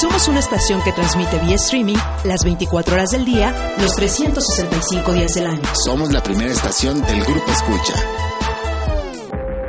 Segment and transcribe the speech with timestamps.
[0.00, 5.34] Somos una estación que transmite vía streaming las 24 horas del día, los 365 días
[5.34, 5.62] del año.
[5.84, 7.94] Somos la primera estación del Grupo Escucha.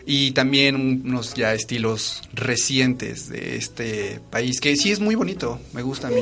[0.05, 0.75] y también
[1.05, 6.11] unos ya estilos recientes de este país, que sí es muy bonito, me gusta a
[6.11, 6.21] mí.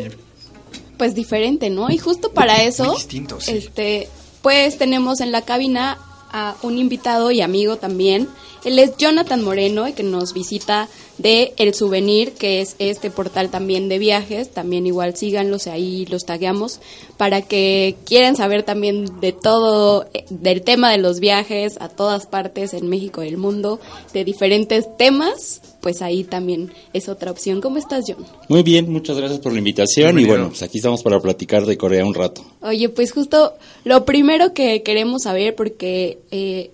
[0.98, 1.90] Pues diferente, ¿no?
[1.90, 3.52] Y justo para eso, distinto, sí.
[3.52, 4.10] este,
[4.42, 5.98] pues tenemos en la cabina
[6.32, 8.28] a un invitado y amigo también.
[8.66, 13.88] Él es Jonathan Moreno, que nos visita de El Souvenir, que es este portal también
[13.88, 14.50] de viajes.
[14.52, 16.80] También igual síganlos, ahí los tagueamos,
[17.18, 22.28] para que quieran saber también de todo, eh, del tema de los viajes a todas
[22.28, 23.80] partes en México y el mundo,
[24.14, 27.62] de diferentes temas, pues ahí también es otra opción.
[27.62, 28.26] ¿Cómo estás, John?
[28.50, 30.28] Muy bien, muchas gracias por la invitación Bienvenido.
[30.28, 32.44] y bueno, pues aquí estamos para platicar de Corea un rato.
[32.62, 36.72] Oye, pues justo lo primero que queremos saber, porque eh,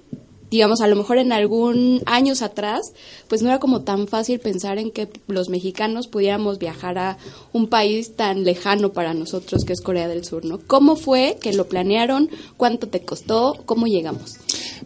[0.54, 2.94] digamos, a lo mejor en algún años atrás,
[3.28, 7.18] pues no era como tan fácil pensar en que los mexicanos pudiéramos viajar a
[7.54, 10.60] un país tan lejano para nosotros que es Corea del Sur, ¿no?
[10.60, 12.30] ¿Cómo fue que lo planearon?
[12.56, 13.58] ¿Cuánto te costó?
[13.66, 14.36] ¿Cómo llegamos?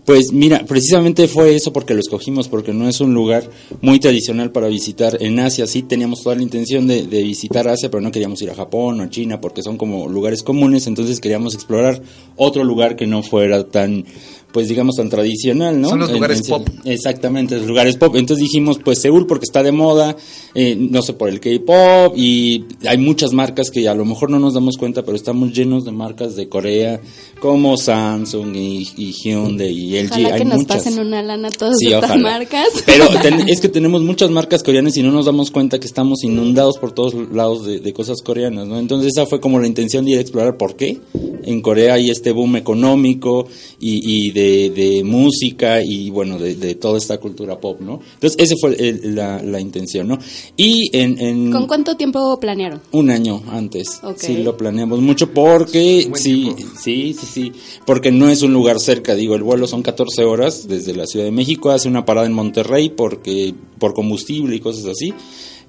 [0.06, 3.44] Pues mira, precisamente fue eso porque lo escogimos, porque no es un lugar
[3.82, 5.68] muy tradicional para visitar en Asia.
[5.68, 9.02] Sí teníamos toda la intención de, de visitar Asia, pero no queríamos ir a Japón
[9.02, 12.02] o a China porque son como lugares comunes, entonces queríamos explorar
[12.38, 14.06] otro lugar que no fuera tan
[14.52, 15.90] pues digamos tan tradicional, ¿no?
[15.90, 16.68] Son los lugares en- pop.
[16.86, 18.16] Exactamente, los lugares pop.
[18.16, 20.16] Entonces dijimos, pues Seúl porque está de moda,
[20.56, 24.40] eh, no sé, por el K-pop y hay muchas marcas que a lo mejor no
[24.40, 27.00] nos damos cuenta, pero estamos llenos de marcas de Corea
[27.40, 30.12] como Samsung y, y Hyundai y LG.
[30.12, 30.78] Ojalá hay que nos muchas.
[30.78, 32.22] pasen una lana a todas Sí, estas ojalá.
[32.32, 32.68] marcas.
[32.86, 36.24] Pero ten- es que tenemos muchas marcas coreanas y no nos damos cuenta que estamos
[36.24, 38.80] inundados por todos lados de, de cosas coreanas, ¿no?
[38.80, 40.98] Entonces esa fue como la intención de ir a explorar por qué
[41.44, 43.48] en Corea hay este boom económico
[43.80, 48.00] y, y de, de música y bueno, de, de toda esta cultura pop, ¿no?
[48.14, 50.20] Entonces esa fue el- la, la intención, ¿no?
[50.56, 51.20] Y en...
[51.20, 52.80] en ¿Con cuánto tiempo planearon?
[52.92, 54.00] un año antes.
[54.18, 57.52] Sí, lo planeamos mucho porque sí, sí, sí, sí,
[57.86, 61.26] porque no es un lugar cerca, digo, el vuelo son 14 horas desde la Ciudad
[61.26, 65.14] de México, hace una parada en Monterrey porque por combustible y cosas así.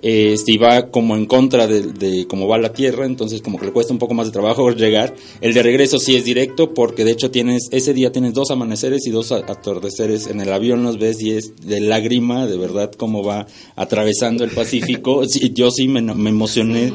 [0.01, 3.67] Este, y va como en contra de, de cómo va la tierra, entonces como que
[3.67, 5.15] le cuesta un poco más de trabajo llegar.
[5.41, 9.07] El de regreso sí es directo porque de hecho tienes, ese día tienes dos amaneceres
[9.07, 10.29] y dos atardeceres.
[10.29, 13.47] En el avión los ves y es de lágrima, de verdad, cómo va
[13.77, 15.23] atravesando el Pacífico.
[15.29, 16.91] Sí, yo sí me, me emocioné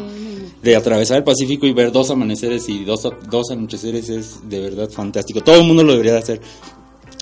[0.63, 4.89] de atravesar el Pacífico y ver dos amaneceres y dos, dos anocheceres es de verdad
[4.89, 5.41] fantástico.
[5.41, 6.41] Todo el mundo lo debería de hacer.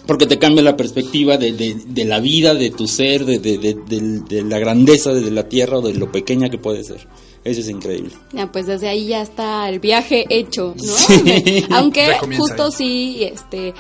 [0.06, 3.58] Porque te cambia la perspectiva de, de, de la vida, de tu ser, de, de,
[3.58, 7.08] de, de- de la grandeza de la tierra o de lo pequeña que puede ser.
[7.44, 8.12] Eso es increíble.
[8.34, 10.84] Ya, pues desde ahí ya está el viaje hecho, ¿no?
[10.94, 11.66] Sí.
[11.72, 12.08] Aunque
[12.38, 12.72] justo ahí.
[12.72, 13.74] sí, este,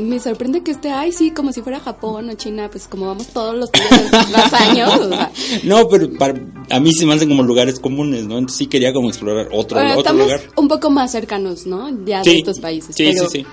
[0.00, 3.28] me sorprende que esté, ay, sí, como si fuera Japón o China, pues como vamos
[3.28, 4.90] todos los días, los años.
[5.00, 5.30] o sea,
[5.64, 6.34] No, pero para,
[6.70, 8.38] a mí se me hacen como lugares comunes, ¿no?
[8.38, 10.40] Entonces sí quería como explorar otro, bueno, otro estamos lugar.
[10.56, 11.90] un poco más cercanos, ¿no?
[12.04, 12.94] Ya Sí, de estos países.
[12.96, 13.46] sí, pero, sí, sí.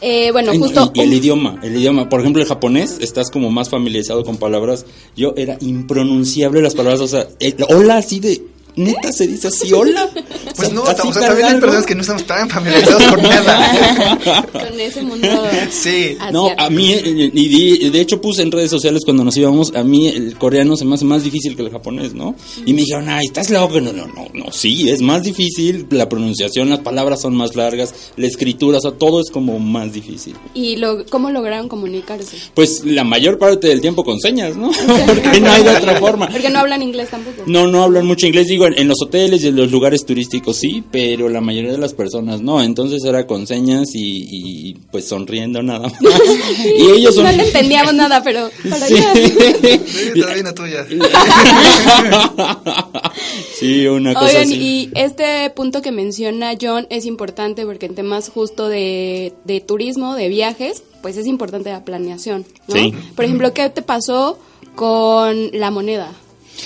[0.00, 0.90] eh, bueno, Ay, justo.
[0.94, 2.08] y, y el idioma, el idioma.
[2.08, 4.86] Por ejemplo, el japonés, estás como más familiarizado con palabras.
[5.16, 8.42] Yo era impronunciable las palabras, o sea, el hola así de...
[8.76, 10.08] Neta se dice así, hola.
[10.54, 14.46] Pues no, así o sea, también hay personas que no estamos tan familiarizados con nada.
[14.52, 15.28] con ese mundo.
[15.70, 16.16] Sí.
[16.30, 19.74] No, a mí, eh, y de, de hecho puse en redes sociales cuando nos íbamos,
[19.74, 22.34] a mí el coreano se me hace más difícil que el japonés, ¿no?
[22.66, 23.80] Y me dijeron, ay, estás loco.
[23.80, 27.94] No, no, no, no, sí, es más difícil, la pronunciación, las palabras son más largas,
[28.16, 30.34] la escritura, o sea, todo es como más difícil.
[30.52, 32.36] ¿Y lo, cómo lograron comunicarse?
[32.52, 34.70] Pues la mayor parte del tiempo con señas, ¿no?
[35.06, 36.28] Porque no hay de otra forma.
[36.28, 37.42] Porque no hablan inglés tampoco.
[37.46, 40.56] No, no hablan mucho inglés, digo, en, en los hoteles y en los lugares turísticos
[40.56, 45.06] sí, pero la mayoría de las personas no, entonces era con señas y, y, pues
[45.08, 45.92] sonriendo nada más.
[46.78, 47.24] y ellos son...
[47.24, 48.94] No le entendíamos nada, pero para Sí.
[48.94, 49.12] allá.
[49.14, 50.86] Sí, está bien la tuya.
[53.58, 54.54] sí, una cosa Oigan, así.
[54.54, 60.14] y este punto que menciona John es importante porque en temas justo de, de turismo,
[60.14, 62.74] de viajes, pues es importante la planeación, ¿no?
[62.74, 62.92] Sí.
[63.14, 64.38] Por ejemplo, ¿qué te pasó
[64.74, 66.12] con la moneda?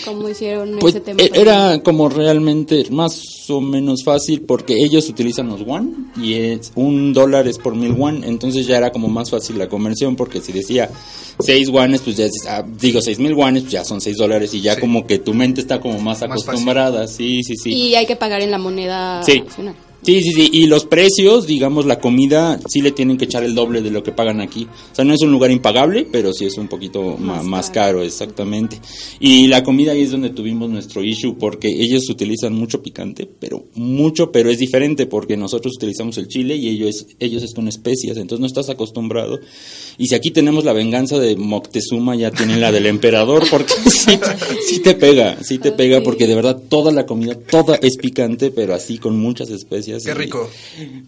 [0.04, 1.20] ¿Cómo hicieron Pues ese tema?
[1.34, 7.12] era como realmente más o menos fácil porque ellos utilizan los won y es un
[7.12, 10.52] dólar es por mil won, entonces ya era como más fácil la conversión porque si
[10.52, 10.88] decía
[11.40, 14.54] seis wanes, pues ya es- ah, digo seis mil wanes, pues ya son seis dólares
[14.54, 14.80] y ya Sí.
[14.80, 16.32] como que tu mente está como más, Más fácil.
[16.48, 17.72] acostumbrada, sí, sí, sí.
[17.72, 19.40] Y hay que pagar en la moneda Sí.
[19.40, 19.74] nacional.
[20.02, 20.48] Sí, sí, sí.
[20.52, 24.02] Y los precios, digamos, la comida, sí le tienen que echar el doble de lo
[24.02, 24.66] que pagan aquí.
[24.92, 28.02] O sea, no es un lugar impagable, pero sí es un poquito ma- Más caro.
[28.02, 28.80] exactamente.
[29.20, 33.66] Y la comida ahí es donde tuvimos nuestro issue, porque ellos utilizan mucho picante, pero
[33.74, 38.16] mucho, pero es diferente, porque nosotros utilizamos el chile y ellos, ellos es con especias,
[38.16, 39.38] entonces no estás acostumbrado.
[39.98, 44.12] Y si aquí tenemos la venganza de Moctezuma, ya tienen la del emperador, porque sí,
[44.66, 46.04] sí te pega, sí te pega, Ok.
[46.04, 49.89] porque de verdad toda la comida, toda es picante, pero así con muchas especias.
[49.98, 50.50] Qué y- rico.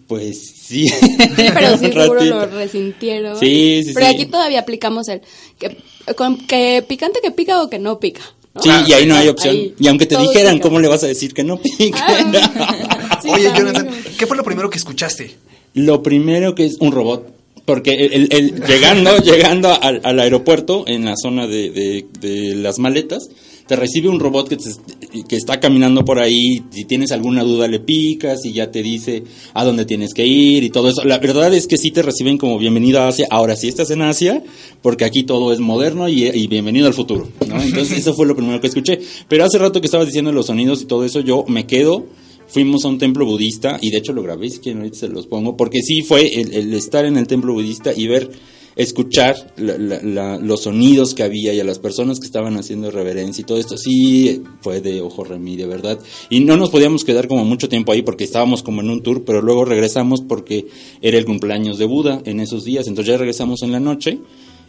[0.06, 0.88] Pues sí.
[0.88, 2.34] Sí, pero sí seguro ratito.
[2.34, 3.38] lo resintieron.
[3.38, 4.12] Sí, sí, Pero sí.
[4.14, 5.20] aquí todavía aplicamos el
[5.58, 5.76] que,
[6.16, 8.22] con, que picante que pica o que no pica.
[8.54, 8.62] ¿no?
[8.62, 9.54] Sí, y ahí no hay opción.
[9.54, 10.62] Ahí y aunque te dijeran, pica.
[10.68, 11.92] ¿cómo le vas a decir que no pique?
[11.94, 13.74] Ah, sí, Oye, también.
[13.74, 13.88] Jonathan,
[14.18, 15.34] ¿qué fue lo primero que escuchaste?
[15.74, 17.32] Lo primero que es un robot.
[17.64, 22.56] Porque el, el- el- llegando, llegando al, al aeropuerto, en la zona de, de- de
[22.56, 23.28] las maletas,
[23.72, 26.62] te recibe un robot que, te- que está caminando por ahí.
[26.70, 29.22] Si tienes alguna duda, le picas y ya te dice
[29.54, 31.02] a dónde tienes que ir y todo eso.
[31.04, 33.26] La verdad es que sí te reciben como bienvenido a Asia.
[33.30, 34.44] Ahora sí estás en Asia,
[34.82, 37.28] porque aquí todo es moderno y, bienvenido al futuro.
[37.48, 37.62] ¿no?
[37.62, 39.00] Entonces, eso fue lo primero que escuché.
[39.26, 42.04] Pero hace rato que estabas diciendo los sonidos y todo eso, yo me quedo
[42.46, 45.26] fuimos a un templo budista y de hecho lo grabé, si quieren ahorita se los
[45.26, 48.28] pongo, porque sí fue el estar en el templo budista y ver,
[48.76, 52.90] escuchar la- la- la- los sonidos que había y a las personas que estaban haciendo
[52.90, 55.98] reverencia y todo esto, sí fue de ojo remí, de verdad.
[56.30, 59.24] Y no nos podíamos quedar como mucho tiempo ahí porque estábamos como en un tour,
[59.24, 60.66] pero luego regresamos porque
[61.00, 64.18] era el cumpleaños de Buda en esos días, entonces ya regresamos en la noche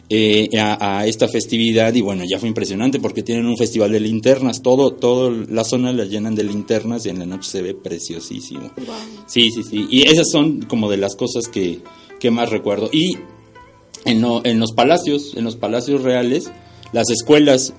[0.09, 4.01] eh, a, a esta festividad y bueno, ya fue impresionante porque tienen un festival de
[4.01, 7.73] linternas, todo, todo la zona la llenan de linternas y en la noche se ve
[7.73, 8.69] preciosísimo.
[9.27, 9.87] Sí, sí, sí.
[9.89, 11.79] Y esas son como de las cosas que,
[12.19, 12.89] que más recuerdo.
[12.91, 13.17] Y
[14.05, 16.51] en, lo- en los palacios, en los palacios reales,
[16.91, 17.73] las escuelas,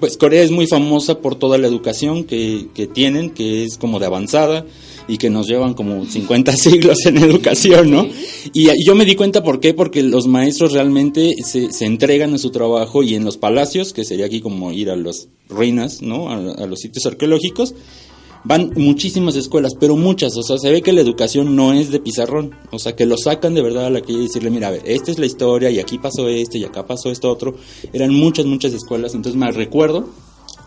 [0.00, 4.06] pues Corea es muy famosa por toda la educación que, tienen, que es como de
[4.06, 4.64] avanzada
[5.08, 8.08] y que nos llevan como 50 siglos en educación, ¿no?
[8.52, 12.38] Y, yo me di cuenta por qué, porque los maestros realmente se, se entregan a
[12.38, 16.30] su trabajo y en los palacios, que sería aquí como ir a las ruinas, ¿no?
[16.30, 17.74] A los sitios arqueológicos,
[18.46, 21.98] van muchísimas escuelas, pero muchas, o sea, se ve que la educación no es de
[21.98, 24.70] pizarrón, o sea, que lo sacan de verdad a la calle y decirle, mira, a
[24.70, 27.56] ver, esta es la historia y aquí pasó esto y acá pasó esto otro,
[27.92, 30.08] eran muchas, muchas escuelas, entonces me recuerdo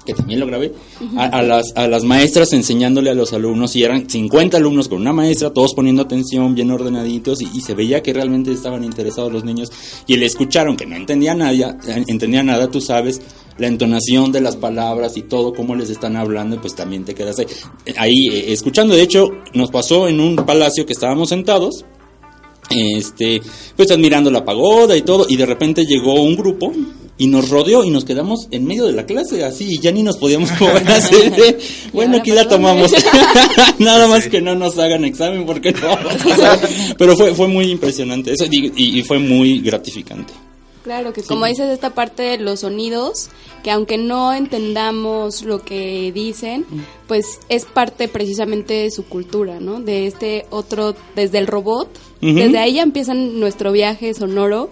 [0.06, 0.74] que también lo grabé,
[1.18, 5.14] a, las, a las maestras enseñándole a los alumnos, y eran 50 alumnos con una
[5.14, 9.70] maestra, todos poniendo atención, bien ordenaditos, y, se veía que realmente estaban interesados los niños,
[10.08, 11.78] y le escucharon, que no entendía nada,
[12.08, 13.22] entendía nada, tú sabes,
[13.60, 17.40] la entonación de las palabras y todo, cómo les están hablando, pues también te quedas
[17.40, 17.46] ahí,
[17.98, 18.96] ahí, eh, escuchando.
[18.96, 21.86] De hecho, nos pasó en un palacio que estábamos sentados,
[22.70, 23.42] este,
[23.76, 26.72] pues admirando la pagoda y todo, y de repente llegó un grupo
[27.20, 30.02] y nos rodeó y nos quedamos en medio de la clase, así, y ya ni
[30.02, 31.60] nos podíamos mover así de,
[31.94, 32.92] bueno, aquí la tomamos.
[33.80, 36.60] Nada más que no nos hagan examen porque no vamos a pasar.
[36.98, 40.34] Pero fue, fue muy impresionante eso y, y- y fue muy gratificante.
[40.84, 43.30] Claro, que como dices, esta parte de los sonidos,
[43.64, 46.66] que aunque no entendamos lo que dicen,
[47.08, 49.82] pues es parte precisamente de su cultura, ¿no?
[49.82, 51.90] De este otro, desde el robot,
[52.22, 54.70] desde ahí ya empiezan nuestro viaje sonoro,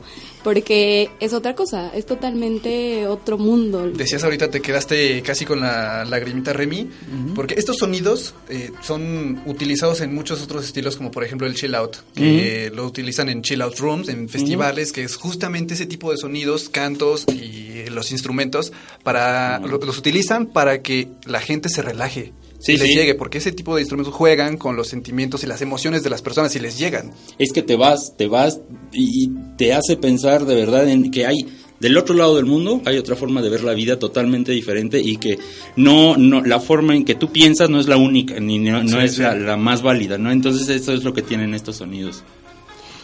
[0.47, 3.85] porque es otra cosa, es totalmente otro mundo.
[3.91, 6.87] Decías ahorita, te quedaste casi con la lagrimita Remy,
[7.35, 11.75] porque estos sonidos eh, son utilizados en muchos otros estilos, como por ejemplo el chill
[11.75, 16.11] out, que lo utilizan en chill out rooms, en festivales, que es justamente ese tipo
[16.11, 18.71] de sonidos, cantos y los instrumentos,
[19.03, 22.31] para lo- los utilizan para que la gente se relaje.
[22.59, 22.95] Sí, y les sí.
[22.95, 26.21] llegue, porque ese tipo de instrumentos juegan con los sentimientos y las emociones de las
[26.21, 27.11] personas y les llegan.
[27.37, 28.59] es que te vas, te vas
[28.91, 31.45] y te hace pensar de verdad en que hay
[31.79, 35.17] del otro lado del mundo hay otra forma de ver la vida totalmente diferente y
[35.17, 35.37] que
[35.75, 38.99] no, no la forma en que tú piensas no es la única ni no, no
[38.99, 39.21] Sí, es sí.
[39.21, 40.31] La, la más válida, ¿no?
[40.31, 42.23] Entonces eso es lo que tienen estos sonidos.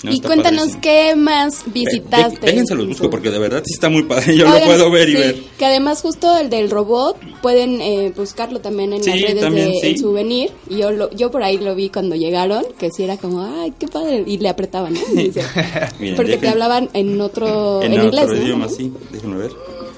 [0.03, 0.11] ¿No?
[0.13, 0.81] y cuéntanos padrísimo.
[0.81, 2.45] qué más visitaste.
[2.45, 4.35] Vénganse los busco porque de verdad sí está muy padre.
[4.37, 5.43] Yo Oigan, lo puedo ver y ver.
[5.57, 9.71] Que además justo el del robot pueden eh, buscarlo también en Sí, las redes también,
[9.71, 9.87] de sí.
[9.87, 10.51] El Souvenir.
[10.69, 13.73] Y yo, lo, yo por ahí lo vi cuando llegaron, que sí era como, ay,
[13.79, 14.23] qué padre.
[14.25, 14.99] Y le apretaban, ¿no?
[15.13, 15.41] Dice,
[15.99, 18.45] Miren, porque te hablaban en otro, en, en otro inglés, ¿no?
[18.45, 18.91] idioma, sí.
[19.11, 19.51] Déjenme ver.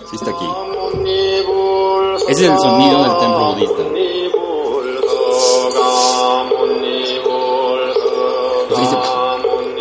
[0.09, 0.45] Sí está aquí.
[2.29, 3.83] Ese es el sonido del templo budista.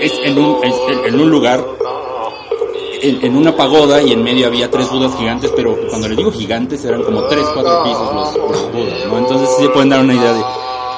[0.05, 1.65] Es en un, en- un lugar,
[3.03, 6.85] en, una pagoda y en medio había tres budas gigantes, pero cuando les digo gigantes
[6.85, 9.19] eran como tres, cuatro pisos los, los budas, ¿no?
[9.19, 10.43] Entonces sí se pueden dar una idea de,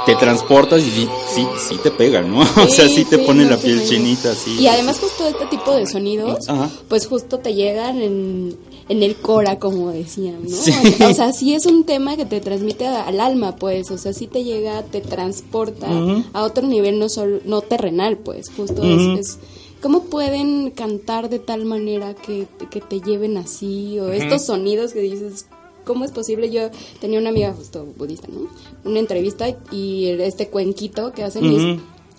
[0.06, 2.40] te transportas y sí, sí, sí te pegan, ¿no?
[2.64, 4.56] o sea, sí te pone no, la piel chinita, sí.
[4.60, 6.70] Y además justo este tipo de sonidos, Ajá.
[6.88, 8.56] pues justo te llegan en,
[8.88, 10.56] en el cora, como decían, ¿no?
[10.56, 10.72] Sí.
[11.04, 14.28] O sea, sí es un tema que te transmite al alma, pues, o sea, sí
[14.28, 15.88] te llega, te transporta
[16.32, 19.18] a otro nivel no solo, no terrenal, pues, justo es- Ujú.
[19.18, 19.38] es,
[19.82, 23.98] ¿Cómo pueden cantar de tal manera que, que te lleven así?
[24.00, 25.46] O estos sonidos que dices,
[25.86, 26.50] ¿cómo es posible?
[26.50, 26.68] Yo
[27.00, 28.48] tenía una amiga justo budista, ¿no?
[28.84, 31.56] Una entrevista y este cuenquito que hacen y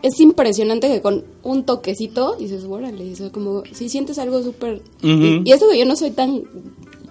[0.02, 4.82] es- impresionante que con un toquecito dices, órale, o sea, como si sientes algo súper...
[5.44, 6.44] Y, y esto que yo no soy tan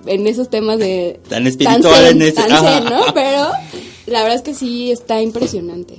[0.06, 1.20] en esos temas de...
[1.28, 3.00] Tan espiritual zen, en ese- tan zen, ¿no?
[3.12, 3.48] Pero
[4.06, 5.96] la verdad es que sí está impresionante.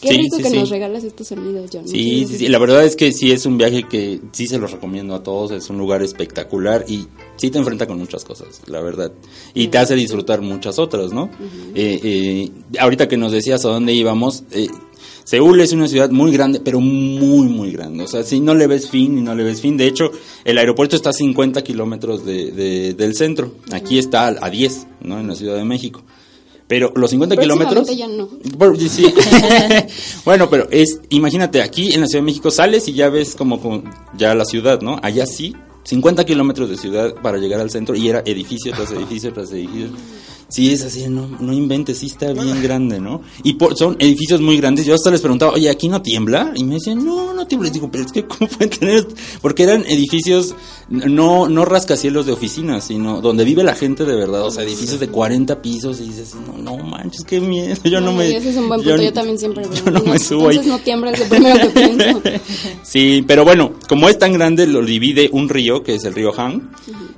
[0.00, 0.56] Qué Sí, rico sí, que sí.
[0.58, 1.86] nos regalas estos sonidos, John.
[1.86, 2.48] Sí, sí, sí.
[2.48, 5.50] La verdad es que sí es un viaje que sí se los recomiendo a todos.
[5.50, 9.12] Es un lugar espectacular y sí te enfrenta con muchas cosas, la verdad.
[9.52, 11.28] Y te hace disfrutar muchas otras, ¿no?
[11.74, 14.68] Eh, eh, ahorita que nos decías a dónde íbamos, eh,
[15.24, 18.02] Seúl es una ciudad muy grande, pero muy, muy grande.
[18.04, 19.76] O sea, si no le ves fin y no le ves fin.
[19.76, 20.10] De hecho,
[20.44, 23.52] el aeropuerto está a 50 kilómetros de, de- del centro.
[23.70, 25.20] Aquí está a 10, ¿no?
[25.20, 26.02] En la Ciudad de México.
[26.70, 27.84] Pero los 50 kilómetros...
[27.84, 28.56] Próximamente ya no.
[28.56, 29.04] Bueno, sí, sí.
[30.24, 33.60] bueno, pero es, imagínate, aquí en la Ciudad de México sales y ya ves como,
[33.60, 33.82] como
[34.16, 35.00] ya la ciudad, ¿no?
[35.02, 39.32] Allá sí, 50 kilómetros de ciudad para llegar al centro y era edificio tras edificio
[39.32, 39.88] tras edificio.
[40.50, 43.22] Sí, es así, no, no inventes, sí está bien grande, ¿no?
[43.44, 44.84] Y por, son edificios muy grandes.
[44.84, 46.52] Yo hasta les preguntaba, oye, ¿aquí no tiembla?
[46.56, 47.68] Y me decían, no, no tiembla.
[47.68, 49.06] Y digo, pero es que, ¿cómo pueden tener?
[49.42, 50.56] Porque eran edificios,
[50.90, 54.44] no, no rascacielos de oficinas, sino donde vive la gente de verdad.
[54.44, 57.76] O sea, edificios de 40 pisos y dices, no, no manches, qué miedo.
[57.84, 58.36] Yo no, No, me.
[58.36, 60.56] ese es un buen punto, yo, también siempre Yo no me subo ahí.
[60.56, 62.22] Entonces no tiembla, es lo primero que pienso.
[62.82, 66.38] Sí, pero bueno, como es tan grande, lo divide un río, que es el río
[66.38, 66.70] Han.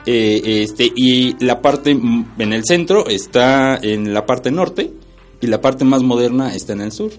[0.04, 4.92] eh, este, y la parte en el centro está en la parte norte
[5.40, 7.10] y la parte más moderna está en el sur.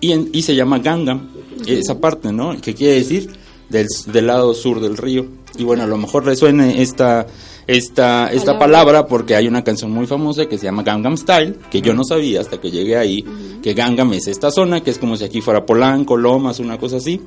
[0.00, 1.28] Y, en- y se llama Gangnam,
[1.66, 2.60] esa parte, ¿no?
[2.60, 3.30] Que quiere decir
[3.68, 5.26] del, del lado sur del río.
[5.56, 7.26] Y bueno, a lo mejor resuene esta,
[7.66, 9.06] esta, esta Palabra.
[9.06, 12.40] porque hay una canción muy famosa que se llama Gangnam Style, que yo no sabía
[12.40, 13.24] hasta que llegué ahí,
[13.62, 16.96] que Gangnam es esta zona, que es como si aquí fuera Polanco, Lomas, una cosa
[16.96, 17.20] así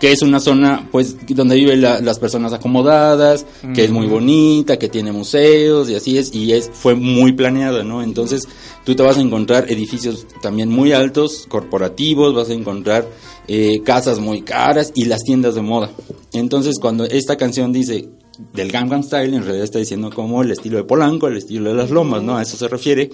[0.00, 3.44] que es una zona pues donde viven la- las personas acomodadas,
[3.74, 7.82] que es muy bonita, que tiene museos y así es y es fue muy planeada,
[7.82, 8.00] ¿no?
[8.00, 8.46] Entonces,
[8.84, 13.08] tú te vas a encontrar edificios también muy altos, corporativos, vas a encontrar
[13.48, 15.90] eh, casas muy caras y las tiendas de moda.
[16.32, 18.08] Entonces, cuando esta canción dice
[18.52, 21.76] del Gangnam Style, en realidad está diciendo como el estilo de Polanco, el estilo de
[21.76, 22.36] las lomas, ¿no?
[22.36, 23.10] A eso se refiere.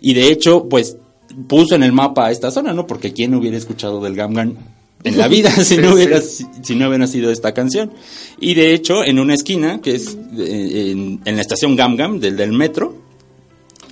[0.00, 0.96] Y de hecho, pues
[1.48, 2.86] puso en el mapa a esta zona, ¿no?
[2.86, 4.56] Porque quién hubiera escuchado del Gangnam
[5.02, 7.90] en la vida si no hubiera si, si no hubiera sido esta canción.
[8.38, 12.36] Y de hecho, en una esquina, que es eh, en, en la estación Gamgam del,
[12.36, 13.09] del metro,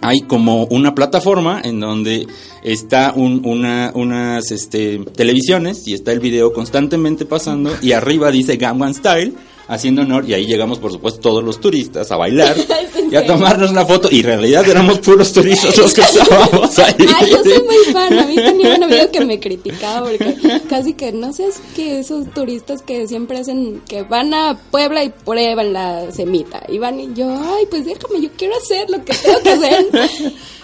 [0.00, 2.26] hay como una plataforma en donde
[2.62, 8.56] está un- una, unas este, televisiones y está el video constantemente pasando y arriba dice
[8.56, 9.32] Gangnam Style
[9.68, 12.56] haciendo honor y ahí llegamos por supuesto todos los turistas a bailar
[13.10, 16.94] y a tomarnos una foto y en realidad éramos puros turistas los que estábamos ahí.
[16.98, 18.18] Ay, yo soy muy fan.
[18.18, 20.36] A mí tenía un amigo que me criticaba porque
[20.68, 25.04] casi que no sé, es que esos turistas que siempre hacen, que van a Puebla
[25.04, 26.62] y prueban la semita.
[26.68, 29.86] Y van y yo, ay, pues déjame, yo quiero hacer lo que tengo que hacer.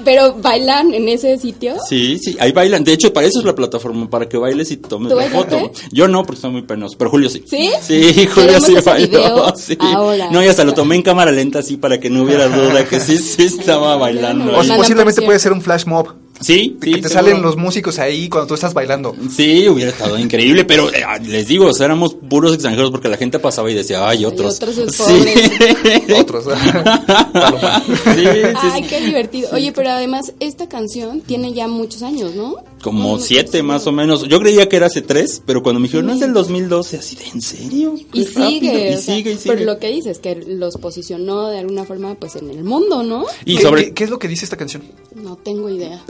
[0.05, 1.77] Pero bailan en ese sitio.
[1.89, 2.85] Sí, sí, ahí bailan.
[2.85, 5.71] De hecho, para eso es la plataforma, para que bailes y tomes ¿Tú la foto.
[5.93, 7.45] Yo no, porque estoy muy penoso, pero Julio sí.
[7.47, 7.71] ¿Sí?
[7.81, 9.09] Sí, Julio sí bailó.
[9.09, 9.77] video sí.
[9.81, 10.31] ahora.
[10.31, 13.01] No, y hasta lo tomé en cámara lenta así para que no hubiera duda que
[13.01, 14.57] sí, sí estaba bailando.
[14.57, 14.71] O ahí.
[14.77, 16.15] Posiblemente puede ser un flash mob.
[16.41, 17.27] Sí, que sí, te seguro.
[17.27, 19.15] salen los músicos ahí cuando tú estás bailando.
[19.31, 23.17] Sí, hubiera estado increíble, pero eh, les digo, o sea, éramos puros extranjeros porque la
[23.17, 24.57] gente pasaba y decía, ay, otros.
[24.57, 26.13] otros es sí.
[26.19, 26.45] Otros.
[26.45, 28.27] Sí, sí,
[28.73, 29.51] Ay, qué divertido.
[29.53, 32.57] Oye, pero además esta canción tiene ya muchos años, ¿no?
[32.85, 34.29] Como siete más o menos.
[34.29, 37.17] Yo creía que era hace tres, pero cuando me dijeron, no es del 2012, así
[37.17, 37.95] de, ¿en serio?
[37.97, 38.49] Y Qué rápido".
[38.51, 39.55] sigue, Y o sea, sigue, y sigue.
[39.57, 43.25] Por lo que dices, que los posicionó de alguna forma pues en el mundo, ¿no?
[43.45, 44.83] Y ¿Qué, sobre, qué- qué es lo que dice esta canción?
[45.15, 46.03] No tengo idea.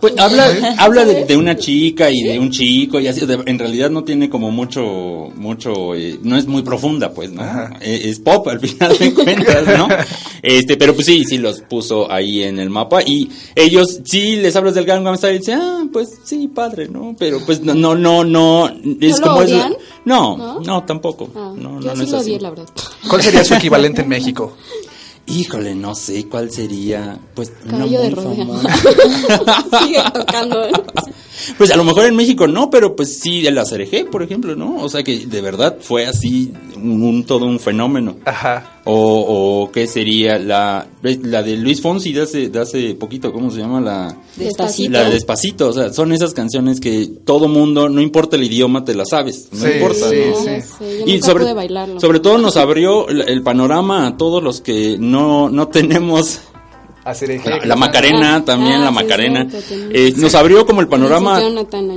[0.00, 3.26] Pues habla, habla de, de una chica y de un chico y así.
[3.26, 7.42] de- en realidad no tiene como mucho, mucho, eh, no es muy profunda, pues, ¿no?
[7.80, 9.88] Eh, es pop al final de cuentas, ¿no?
[10.42, 14.56] Este, pero pues sí, sí los puso ahí en el mapa y ellos sí les
[14.56, 17.14] hablas del Gangnam Style y dicen, ah, pues sí, padre, ¿no?
[17.18, 18.68] Pero pues no, no, no, no,
[19.02, 19.50] es lo como es
[20.06, 20.60] no, ¿No?
[20.60, 21.28] no, tampoco.
[21.36, 22.30] Ah, no, no, yo no sí es lo así.
[22.30, 22.68] odié, la verdad.
[23.06, 24.56] ¿Cuál sería su equivalente en México?
[25.30, 28.46] Híjole, no sé cuál sería, pues Caballo de muy rodea.
[28.46, 29.78] famosa.
[29.82, 30.64] Sigue tocando.
[30.66, 30.72] ¿eh?
[31.58, 34.76] Pues a lo mejor en México no, pero pues sí, el ACRG, por ejemplo, ¿no?
[34.82, 38.16] O sea que de verdad fue así un, un- todo un fenómeno.
[38.24, 38.76] Ajá.
[38.84, 43.50] O, o qué sería la, la de Luis Fonsi de hace, de hace poquito, ¿cómo
[43.50, 43.80] se llama?
[43.80, 44.90] La, Despacito.
[44.92, 48.84] la de Despacito, o sea, son esas canciones que todo mundo, no importa el idioma,
[48.84, 50.36] te la sabes, no Sí, importa, sí, ¿no?
[50.36, 50.60] sí.
[50.78, 52.00] Sé, yo Y sobre, pude bailarlo.
[52.00, 56.40] sobre todo nos abrió el, el panorama a todos los que no, no tenemos
[57.04, 57.48] Hacer eje.
[57.48, 59.46] la, la Macarena Ah, también, ah, la sí, Macarena.
[59.90, 61.40] Eh, Nos abrió como el panorama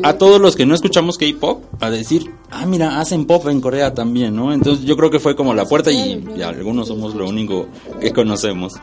[0.04, 3.94] a todos los que no escuchamos K-pop a decir, ah, mira, hacen pop en Corea
[3.94, 4.54] también, ¿no?
[4.54, 7.68] Entonces yo creo que fue como la puerta y, y algunos somos lo único
[8.00, 8.74] que conocemos.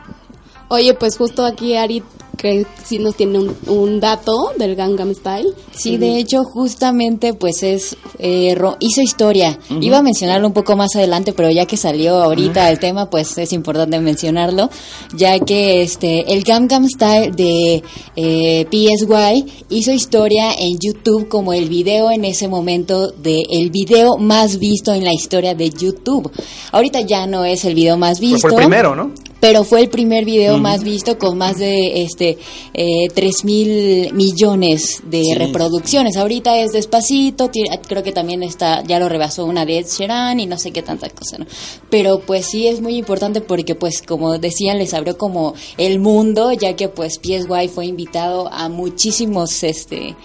[0.71, 2.01] Oye, pues justo aquí Ari
[2.37, 5.49] que sí nos tiene un, un dato del Gangnam Style.
[5.75, 9.59] Sí, de hecho, justamente, pues es, eh, hizo historia.
[9.81, 13.37] Iba a mencionarlo un poco más adelante, pero ya que salió ahorita el tema, pues
[13.37, 14.69] es importante mencionarlo,
[15.13, 17.83] ya que este, el Gangnam Style de
[18.15, 24.17] eh, PSY hizo historia en YouTube como el video en ese momento de el video
[24.17, 26.31] más visto en la historia de YouTube.
[26.71, 29.11] Ahorita ya no es el video más Fue visto por el primero, ¿no?
[29.41, 32.37] Pero fue el primer video más visto con más de este
[32.73, 35.33] eh, 3 mil millones de Sí.
[35.33, 36.15] reproducciones.
[36.15, 37.49] Ahorita es despacito,
[37.87, 40.81] creo que también está, ya lo rebasó una de Ed Sheeran y no sé qué
[40.83, 41.45] tanta cosa, ¿no?
[41.89, 46.51] Pero pues sí es muy importante porque pues como decían les abrió como el mundo,
[46.53, 50.15] ya que pues PSY fue invitado a muchísimos este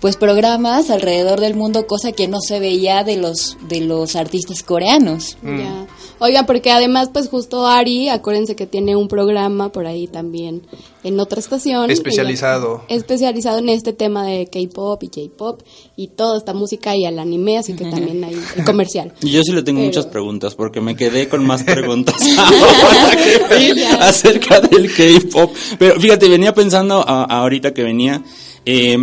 [0.00, 4.62] pues programas alrededor del mundo, cosa que no se veía de los de los artistas
[4.64, 5.36] coreanos.
[5.44, 5.86] Ya.
[6.24, 10.62] Oiga, porque además, pues justo Ari, acuérdense que tiene un programa por ahí también
[11.02, 11.90] en otra estación.
[11.90, 12.84] Especializado.
[12.88, 15.62] Ella- especializado en este tema de K-pop y J-pop
[15.96, 19.12] y toda esta música y el anime, así que también hay el comercial.
[19.20, 23.16] Y yo sí le tengo Pero- muchas preguntas porque me quedé con más preguntas ahora
[23.16, 23.94] que vi Ya.
[24.08, 25.50] acerca del K-pop.
[25.78, 28.22] Pero fíjate, venía pensando a- ahorita que venía,
[28.64, 28.96] eh,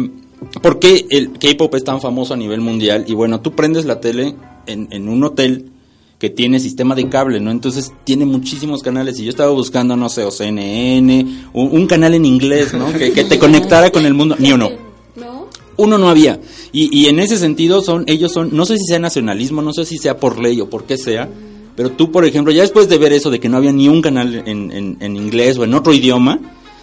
[0.61, 3.03] ¿por qué el K-pop es tan famoso a nivel mundial?
[3.07, 4.35] Y bueno, tú prendes la tele
[4.67, 5.71] en, en un hotel
[6.19, 7.49] que tiene sistema de cable, ¿no?
[7.49, 12.13] Entonces tiene muchísimos canales y yo estaba buscando, no sé, o CNN, un, un canal
[12.13, 12.91] en inglés, ¿no?
[12.93, 14.69] Que, que te conectara con el mundo, ni uno
[15.15, 15.47] ¿No?
[15.77, 16.39] uno no había.
[16.73, 19.85] Y, y en ese sentido son, ellos son, no sé si sea nacionalismo, no sé
[19.85, 21.29] si sea por ley o por qué sea,
[21.77, 24.01] pero tú, por ejemplo, ya después de ver eso de que no había ni un
[24.01, 26.37] canal en, en- en inglés o en otro idioma,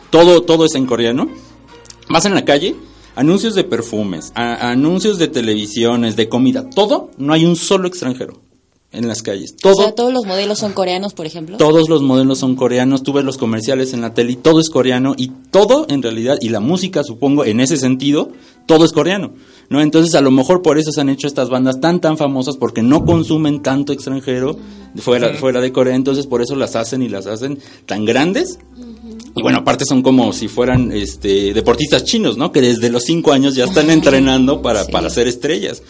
[0.09, 1.29] todo, todo es en coreano,
[2.09, 2.75] vas en la calle,
[3.15, 8.41] anuncios de perfumes, a- anuncios de televisiones, de comida, todo, no hay un solo extranjero
[8.93, 9.57] en las calles.
[9.57, 11.57] Todo, O sea, todos los modelos son coreanos, por ejemplo.
[11.59, 14.71] todos los modelos son coreanos, tú ves los comerciales en la tele y todo es
[14.71, 18.31] coreano y todo en realidad, y la música supongo en ese sentido,
[18.67, 19.33] todo es coreano,
[19.69, 19.81] ¿no?
[19.83, 22.83] Entonces a lo mejor por eso se han hecho estas bandas tan tan famosas porque
[22.83, 24.57] no consumen tanto extranjero
[24.97, 28.59] fuera, fuera de Corea, entonces por eso las hacen y las hacen tan grandes.
[29.39, 32.53] Y bueno, aparte son como si fueran este, deportistas chinos, ¿no?
[32.53, 34.93] Que desde los cinco años ya están entrenando para, Sí.
[34.93, 35.83] para ser estrellas.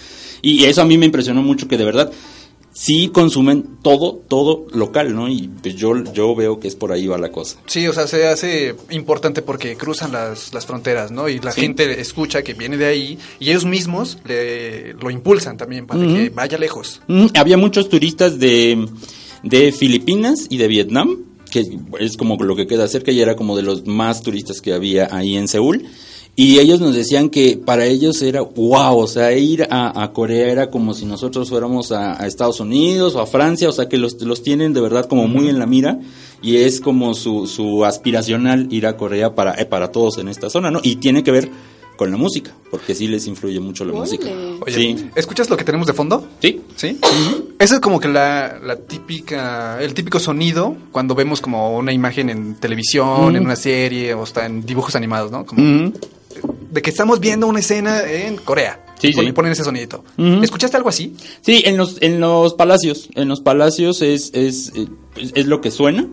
[0.42, 2.10] Y eso a mí me impresionó mucho que de verdad
[2.76, 5.30] sí consumen todo, todo local, ¿no?
[5.30, 7.58] Y pues yo, yo veo que es por ahí va la cosa.
[7.64, 11.30] Sí, o sea, se hace importante porque cruzan las, las fronteras, ¿no?
[11.30, 15.86] Y la gente escucha que viene de ahí y ellos mismos le, lo impulsan también
[15.86, 17.00] para que vaya lejos.
[17.34, 18.86] Había muchos turistas de,
[19.42, 21.64] de Filipinas y de Vietnam, que
[21.98, 25.08] es como lo que queda cerca y era como de los más turistas que había
[25.10, 25.86] ahí en Seúl.
[26.38, 30.70] Y ellos nos decían que para ellos era wow, o sea, ir a, Corea era
[30.70, 34.42] como si nosotros fuéramos a, Estados Unidos o a Francia, o sea, que los, los
[34.42, 35.98] tienen de verdad como muy en la mira
[36.42, 40.50] y es como su, su aspiracional ir a Corea para, eh, para todos en esta
[40.50, 40.80] zona, ¿no?
[40.82, 41.50] Y tiene que ver
[41.96, 44.26] con la música, porque sí les influye mucho la música.
[44.60, 46.28] Oye, ¿escuchas lo que tenemos de fondo?
[46.42, 46.60] Sí.
[46.76, 46.98] ¿Sí?
[47.58, 52.28] Eso es como que la, la, típica, el típico sonido cuando vemos como una imagen
[52.28, 55.46] en televisión, en una serie o está en dibujos animados, ¿no?
[55.46, 55.92] Como
[56.76, 58.84] de que estamos viendo una escena en Corea.
[58.98, 60.04] Sí, y ponen ese sonidito.
[60.42, 61.14] ¿Escuchaste algo así?
[61.40, 63.08] Sí, en los, en los palacios.
[63.14, 64.72] En los palacios es, es,
[65.16, 66.06] es, lo que suena.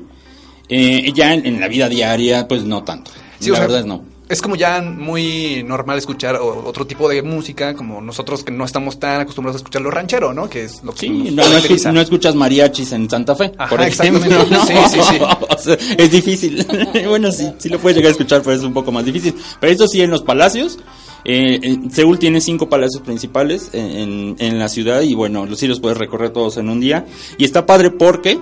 [0.70, 3.12] Eh, ya en, la vida diaria, pues no tanto.
[3.40, 8.02] Sí, la verdad no es como ya muy normal escuchar otro tipo de música, como
[8.02, 10.50] nosotros que no estamos tan acostumbrados a escuchar lo ranchero, ¿no?
[10.50, 14.46] Que es lo que sí, no, escuchas mariachis en Santa Fe, por ejemplo.
[14.66, 15.78] Sí, sí, sí.
[15.98, 16.66] es difícil.
[17.08, 19.36] bueno, sí, sí lo puedes llegar a escuchar, pero es un poco más difícil.
[19.60, 20.80] Pero eso sí, en los palacios,
[21.26, 25.98] eh, Seúl tiene cinco palacios principales en, en, la ciudad y bueno, sí los puedes
[25.98, 27.06] recorrer todos en un día.
[27.38, 28.40] Y está padre porque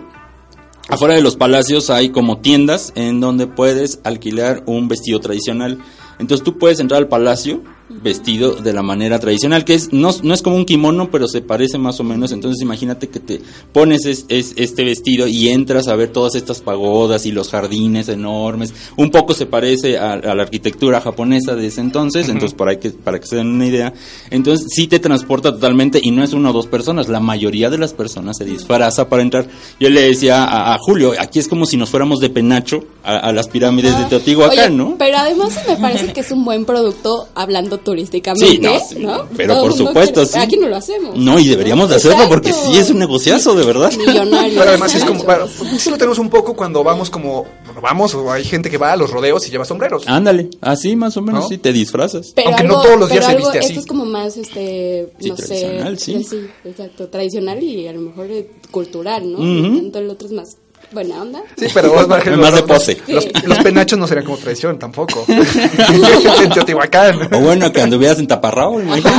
[0.89, 5.80] Afuera de los palacios hay como tiendas en donde puedes alquilar un vestido tradicional.
[6.20, 7.62] Entonces tú puedes entrar al palacio
[8.04, 11.41] vestido de la manera tradicional, que es no, no es como un kimono, pero se
[11.41, 12.32] parece más o menos.
[12.32, 17.25] Entonces imagínate que te pones es, este vestido y entras a ver todas estas pagodas
[17.25, 18.73] y los jardines enormes.
[18.97, 23.19] Un poco se parece a, la arquitectura japonesa de ese entonces, entonces para que, para
[23.19, 23.93] que se den una idea.
[24.30, 27.77] Entonces sí te transporta totalmente y no es una o dos personas, la mayoría de
[27.77, 29.47] las personas se disfraza para entrar.
[29.80, 33.47] Yo le decía a, Julio, aquí es como si nos fuéramos de penacho a, las
[33.47, 34.10] pirámides de ah.
[34.10, 34.95] Teotihuacán, ¿no?
[34.97, 40.26] Pero además me parece que es un buen producto hablando turísticamente, no, Pero por supuesto,
[40.26, 40.38] sí.
[40.38, 41.15] Aquí no lo hacemos.
[41.15, 43.91] No, y deberíamos de hacerlo porque sí es un negociazo, de verdad.
[43.94, 44.60] Millonario.
[44.60, 47.46] Pero además es como, para, eso lo tenemos un poco cuando vamos como,
[47.82, 50.08] vamos, o hay gente que va a los rodeos y lleva sombreros.
[50.08, 52.34] Ándale, así más o menos, sí, te disfrazas.
[52.46, 53.67] Aunque no todos los días se viste así.
[53.70, 55.82] Esto es como más, este, no sé.
[55.98, 56.24] Sí.
[56.24, 58.28] sí, exacto, tradicional y a lo mejor
[58.72, 59.38] cultural, ¿no?
[59.38, 60.58] Tanto el otro es más
[60.91, 61.41] buena onda.
[61.58, 63.01] Sí, pero vos, más de pose.
[63.08, 63.25] Los,
[63.63, 65.25] penachos no serían como traición tampoco.
[65.27, 67.34] en Teotihuacán.
[67.34, 69.10] O bueno, que anduvieras en Taparrao, Eso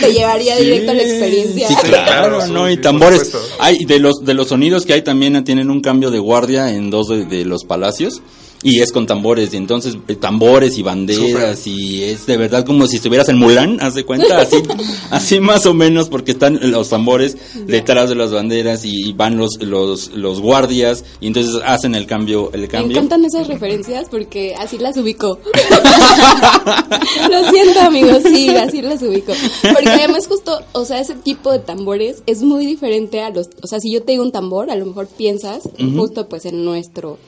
[0.00, 1.68] te llevaría directo a la experiencia.
[1.68, 2.70] Sí, claro, ¿no?
[2.70, 3.36] Y tambores.
[3.58, 6.90] Hay de los de los sonidos que hay también tienen un cambio de guardia en
[6.90, 8.22] dos de los palacios
[8.62, 12.86] y es con tambores, y entonces eh, tambores y banderas, y es de verdad como
[12.86, 14.56] si estuvieras en Mulan, haz de cuenta, así,
[15.10, 19.62] así más o menos, porque están los tambores detrás de las banderas y van los,
[19.62, 22.88] los, los guardias, y entonces hacen el cambio, el cambio.
[22.88, 25.38] Me encantan esas referencias porque así las ubico.
[27.30, 29.32] Lo siento amigos, sí, así las ubico.
[29.62, 33.66] Porque además justo, o sea, ese tipo de tambores es muy diferente a los, o
[33.66, 35.62] sea, si yo te digo un tambor, a lo mejor piensas
[35.94, 37.18] justo pues en nuestro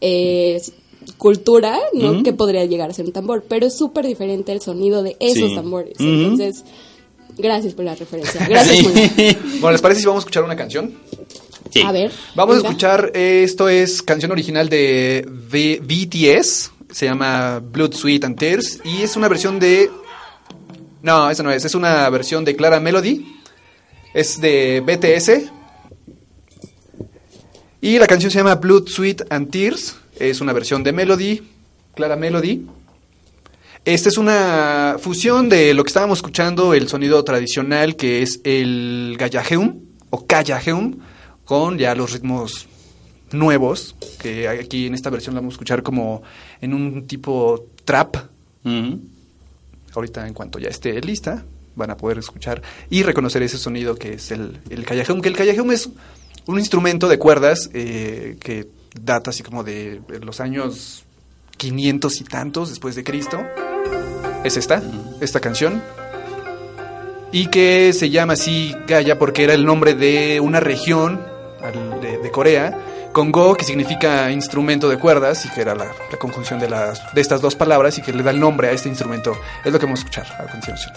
[0.00, 0.60] eh,
[1.20, 2.22] cultura, ¿no?
[2.22, 5.54] Que podría llegar a ser un tambor, pero es súper diferente el sonido de esos
[5.54, 5.94] tambores.
[6.00, 6.64] Entonces,
[7.36, 8.44] gracias por la referencia.
[8.48, 8.86] Gracias.
[9.60, 10.94] bueno, ¿les parece si vamos a escuchar una canción?
[11.84, 12.10] A ver.
[12.34, 18.80] Vamos a escuchar, esto es canción original de BTS, se llama Blood, Sweet and Tears,
[18.82, 19.90] y es una versión de...
[21.02, 23.26] No, esa no es, es una versión de Clara Melody,
[24.14, 25.50] es de BTS,
[27.82, 31.42] y la canción se llama Blood, Sweet and Tears, es una versión de Melody,
[31.94, 32.66] Clara Melody.
[33.84, 39.16] Esta es una fusión de lo que estábamos escuchando, el sonido tradicional que es el
[39.18, 39.80] gallajeum
[40.10, 40.98] o callajeum,
[41.46, 42.68] con ya los ritmos
[43.32, 46.22] nuevos, que aquí en esta versión la vamos a escuchar como
[46.60, 48.16] en un tipo trap.
[49.94, 51.42] Ahorita en cuanto ya esté lista,
[51.74, 55.70] van a poder escuchar y reconocer ese sonido que es el, el que el callajeum
[55.70, 55.88] es
[56.46, 61.04] un instrumento de cuerdas eh, que data así como de los años
[61.60, 63.42] 500 y tantos después de Cristo.
[64.44, 64.82] Es esta,
[65.20, 65.82] esta canción.
[67.32, 71.20] Y que se llama así Gaia porque era el nombre de una región
[72.00, 72.76] de, Corea,
[73.12, 77.20] con Go, que significa instrumento de cuerdas, y que era la, conjunción de, las, de
[77.20, 79.36] estas dos palabras, y que le da el nombre a este instrumento.
[79.64, 80.92] Es lo que vamos a escuchar a continuación.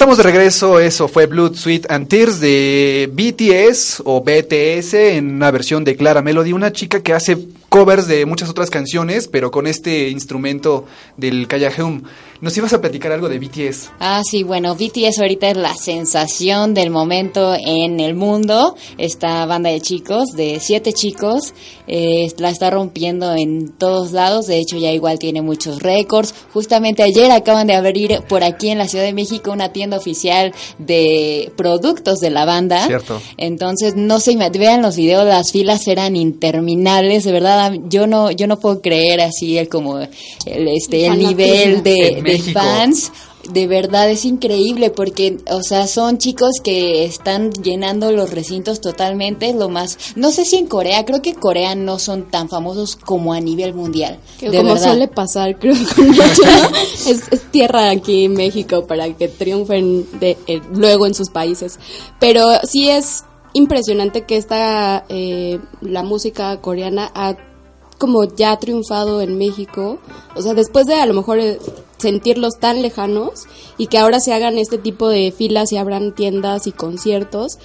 [0.00, 5.50] Estamos de regreso, eso fue Blood, Sweet and Tears de BTS o BTS en una
[5.50, 7.36] versión de Clara Melody, una chica que hace
[7.68, 10.86] covers de muchas otras canciones, pero con este instrumento
[11.18, 12.04] del Kayaheum.
[12.40, 13.90] Nos ibas a platicar algo de BTS.
[14.00, 18.76] Ah, sí, bueno, BTS ahorita es la sensación del momento en el mundo.
[18.96, 21.52] Esta banda de chicos, de siete chicos,
[21.86, 24.46] eh, la está rompiendo en todos lados.
[24.46, 26.34] De hecho, ya igual tiene muchos récords.
[26.54, 30.54] Justamente ayer acaban de abrir por aquí en la Ciudad de México una tienda oficial
[30.78, 32.86] de productos de la banda.
[32.86, 33.20] Cierto.
[33.36, 37.74] Entonces, no sé, vean los videos, las filas eran interminables, de verdad.
[37.88, 40.08] Yo no, yo no puedo creer así el como el,
[40.68, 42.60] este, el nivel de, de México.
[42.60, 43.12] fans.
[43.50, 49.54] De verdad es increíble porque, o sea, son chicos que están llenando los recintos totalmente.
[49.54, 52.96] Lo más, no sé si en Corea, creo que en Corea no son tan famosos
[52.96, 54.18] como a nivel mundial.
[54.38, 54.90] Que de como verdad.
[54.90, 56.22] suele pasar, creo, ¿no?
[57.10, 61.78] es, es tierra aquí en México para que triunfen de, eh, luego en sus países.
[62.18, 67.36] Pero sí es impresionante que esta, eh, la música coreana ha
[68.00, 69.98] como ya triunfado en México.
[70.34, 71.58] O sea, después de a lo mejor eh,
[71.98, 73.44] sentirlos tan lejanos
[73.78, 77.58] y que ahora se hagan este tipo de filas y abran tiendas y conciertos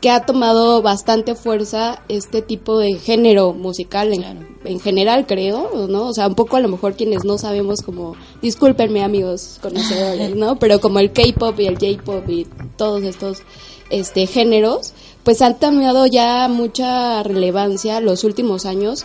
[0.00, 6.06] que ha tomado bastante fuerza este tipo de género musical en, en general, creo, ¿no?
[6.06, 10.56] O sea, un poco a lo mejor quienes no sabemos como, discúlpenme amigos conocedores, ¿no?
[10.56, 13.42] Pero como el K-pop y el J-pop y todos estos
[13.90, 14.92] este géneros,
[15.24, 19.04] pues han tomado ya mucha relevancia los últimos años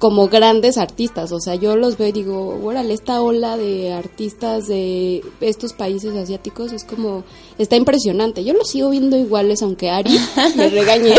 [0.00, 4.66] como grandes artistas, o sea, yo los veo y digo, órale, esta ola de artistas
[4.66, 7.22] de estos países asiáticos es como,
[7.58, 8.42] está impresionante.
[8.42, 10.18] Yo los sigo viendo iguales, aunque Ari
[10.56, 11.14] me regañe.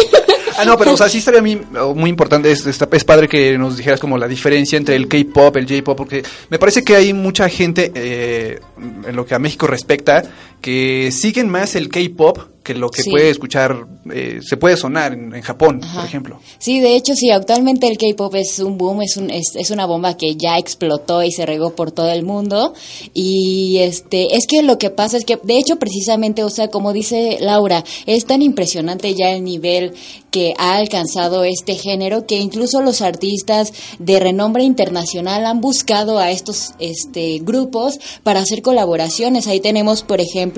[0.57, 1.61] Ah, no, pero o sea, sí estaría muy,
[1.95, 5.67] muy importante, es, es padre que nos dijeras como la diferencia entre el K-pop, el
[5.67, 8.59] J-pop, porque me parece que hay mucha gente, eh,
[9.07, 10.23] en lo que a México respecta,
[10.61, 13.09] que siguen más el K-pop que lo que Sí.
[13.09, 16.39] puede escuchar, eh, se puede sonar en, en Japón, por ejemplo.
[16.59, 19.87] Sí, de hecho, sí, actualmente el K-pop es un boom, es, un, es, es una
[19.87, 22.75] bomba que ya explotó y se regó por todo el mundo.
[23.15, 26.93] Y este, es que lo que pasa es que, de hecho, precisamente, o sea, como
[26.93, 29.93] dice Laura, es tan impresionante ya el nivel
[30.29, 36.29] que ha alcanzado este género que incluso los artistas de renombre internacional han buscado a
[36.31, 39.47] estos este, grupos para hacer colaboraciones.
[39.47, 40.50] Ahí tenemos, por ejemplo,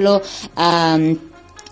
[0.56, 0.98] a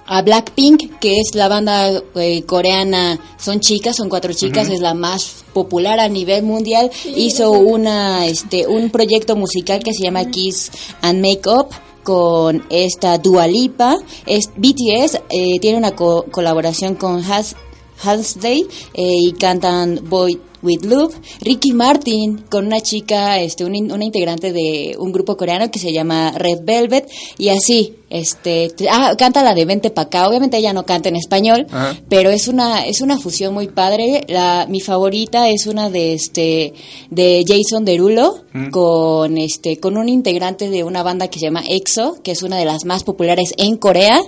[0.07, 4.93] a Blackpink, que es la banda eh, coreana, son chicas, son cuatro chicas, es la
[4.93, 10.69] más popular a nivel mundial, hizo una este un proyecto musical que se llama Kiss
[11.01, 11.69] and Makeup
[12.03, 17.55] con esta Dua Lipa, es BTS eh, tiene una co- colaboración con Has
[18.03, 24.03] Halsey eh, y cantan Boy with Love, Ricky Martin con una chica, este, un una
[24.03, 27.09] integrante de un grupo coreano que se llama Red Velvet.
[27.37, 31.15] Y así, este, ah, canta la de Vente pa' acá, obviamente ella no canta en
[31.15, 31.97] español, Ajá.
[32.09, 36.73] pero es una, es una fusión muy padre, la, mi favorita es una de este,
[37.09, 42.21] de Jason Derulo con este, con un integrante de una banda que se llama EXO,
[42.23, 44.21] que es una de las más populares en Corea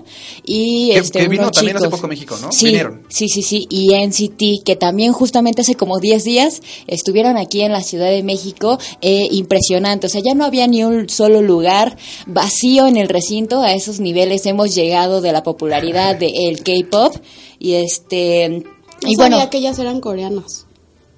[0.46, 2.52] y Que- este, que vino unos también hace poco a México, ¿no?
[2.52, 3.04] Sí, Vinieron.
[3.10, 3.68] Sí, sí, sí.
[3.70, 8.24] Y NCT, que también justamente hace como 10 días estuvieron aquí en la Ciudad de
[8.24, 8.80] México.
[9.02, 10.08] Eh, impresionante.
[10.08, 13.64] O sea, ya no había ni un solo lugar vacío en el recinto.
[13.74, 17.16] A esos niveles hemos llegado de la popularidad del K-pop.
[17.58, 18.50] Y este.
[18.50, 20.68] No y sabía bueno, que ellas eran coreanas.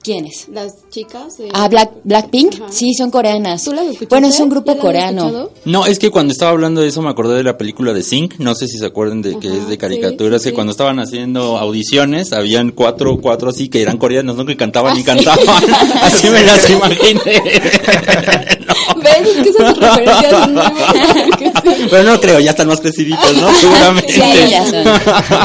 [0.05, 0.47] ¿quiénes?
[0.53, 1.37] Las chicas.
[1.39, 2.65] de- Ah, Black, Blackpink, Ajá.
[2.69, 3.63] sí, son coreanas.
[3.63, 4.05] ¿Tú las escuchaste?
[4.07, 5.49] Bueno, es un grupo ¿Ya las has coreano.
[5.65, 8.35] No, es que cuando estaba hablando de eso me acordé de la película de Sync,
[8.37, 10.55] no sé si se acuerdan de que es de caricaturas, sí, que sí.
[10.55, 15.03] cuando estaban haciendo audiciones habían cuatro, cuatro así que eran coreanos, no que cantaban y
[15.03, 15.39] cantaban,
[16.03, 17.21] así me las imaginé.
[19.01, 19.27] ¿Ves?
[19.27, 21.04] Es que esas referencias son muy buenas, que sí.
[21.95, 23.53] Pero no creo, ya están más creciditos, ¿no?
[23.61, 24.11] Seguramente.
[24.11, 24.83] Sí, ellas son.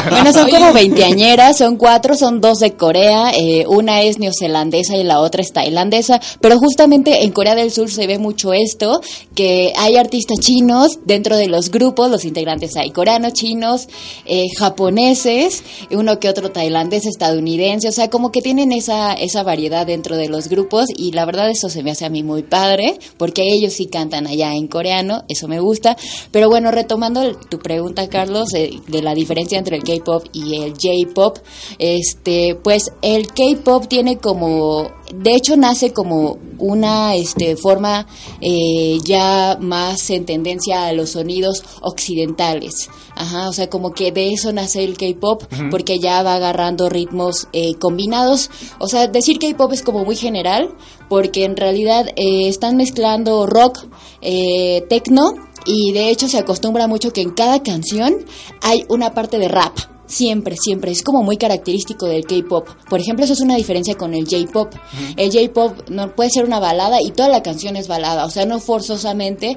[0.09, 5.03] Bueno, son como veinteañeras, son cuatro, son dos de Corea, eh, una es neozelandesa y
[5.05, 8.99] la otra es tailandesa, pero justamente en Corea del Sur se ve mucho esto,
[9.33, 13.87] que hay artistas chinos dentro de los grupos, los integrantes hay coreanos, chinos,
[14.25, 19.87] eh, japoneses, uno que otro tailandés, estadounidense, o sea, como que tienen esa, esa variedad
[19.87, 22.99] dentro de los grupos y la verdad eso se me hace a mí muy padre,
[23.15, 25.95] porque ellos sí cantan allá en coreano, eso me gusta,
[26.31, 30.73] pero bueno, retomando tu pregunta, Carlos, eh, de la diferencia entre el K-pop y el
[30.73, 31.37] J-pop,
[31.77, 38.07] este, pues el K-pop tiene como, de hecho nace como una este, forma
[38.39, 42.89] eh, ya más en tendencia a los sonidos occidentales.
[43.15, 47.47] Ajá, o sea, como que de eso nace el K-pop, porque ya va agarrando ritmos
[47.53, 48.49] eh, combinados.
[48.79, 50.73] O sea, decir K-pop es como muy general,
[51.09, 53.85] porque en realidad eh, están mezclando rock,
[54.21, 58.25] eh, techno y de hecho se acostumbra mucho que en cada canción
[58.61, 59.77] hay una parte de rap.
[60.07, 60.91] Siempre, siempre.
[60.91, 62.67] Es como muy característico del K-pop.
[62.89, 64.73] Por ejemplo, eso es una diferencia con el J-pop.
[65.15, 68.25] El J-pop no puede ser una balada y toda la canción es balada.
[68.25, 69.55] O sea, no forzosamente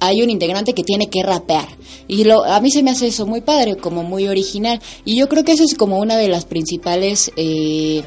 [0.00, 1.66] hay un integrante que tiene que rapear.
[2.06, 4.80] Y lo, a mí se me hace eso muy padre, como muy original.
[5.04, 8.04] Y yo creo que eso es como una de las principales eh,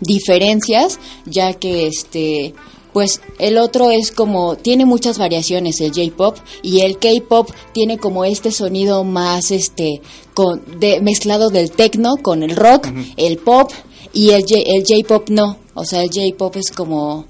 [0.00, 2.54] diferencias, ya que este
[2.94, 8.24] pues el otro es como tiene muchas variaciones el J-pop y el K-pop tiene como
[8.24, 10.00] este sonido más este
[10.32, 13.70] con de mezclado del techno con el rock, el pop
[14.12, 17.26] y el J-pop no, o sea, el J-pop es como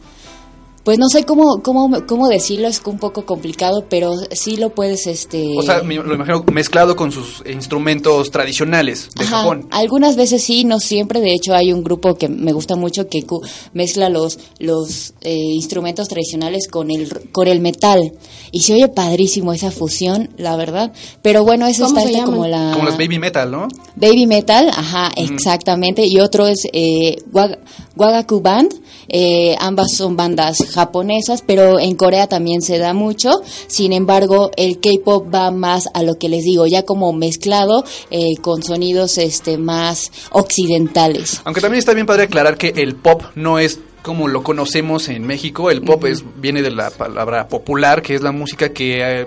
[0.84, 5.06] pues no sé cómo, cómo, cómo decirlo, es un poco complicado, pero sí lo puedes,
[5.06, 5.54] este...
[5.58, 9.66] O sea, me- lo imagino mezclado con sus instrumentos tradicionales de Ajá, Japón.
[9.70, 11.20] Algunas veces sí, no siempre.
[11.20, 13.40] De hecho, hay un grupo que me gusta mucho que cu-
[13.72, 18.12] mezcla los los eh, instrumentos tradicionales con el con el metal
[18.52, 20.92] y se oye padrísimo esa fusión, la verdad.
[21.22, 23.68] Pero bueno, eso ¿Cómo está esta como la Como los baby metal, ¿no?
[23.96, 26.04] Baby Metal, ajá, exactamente.
[26.06, 27.58] Y otro es eh, Wag-
[27.96, 28.74] Wagaku Band.
[29.08, 33.30] Eh, ambas son bandas japonesas, pero en Corea también se da mucho.
[33.66, 38.36] Sin embargo, el K-pop va más a lo que les digo, ya como mezclado eh,
[38.40, 41.40] con sonidos este más occidentales.
[41.44, 45.26] Aunque también está bien padre aclarar que el pop no es como lo conocemos en
[45.26, 45.70] México.
[45.70, 49.26] El pop es viene de la palabra popular, que es la música que eh,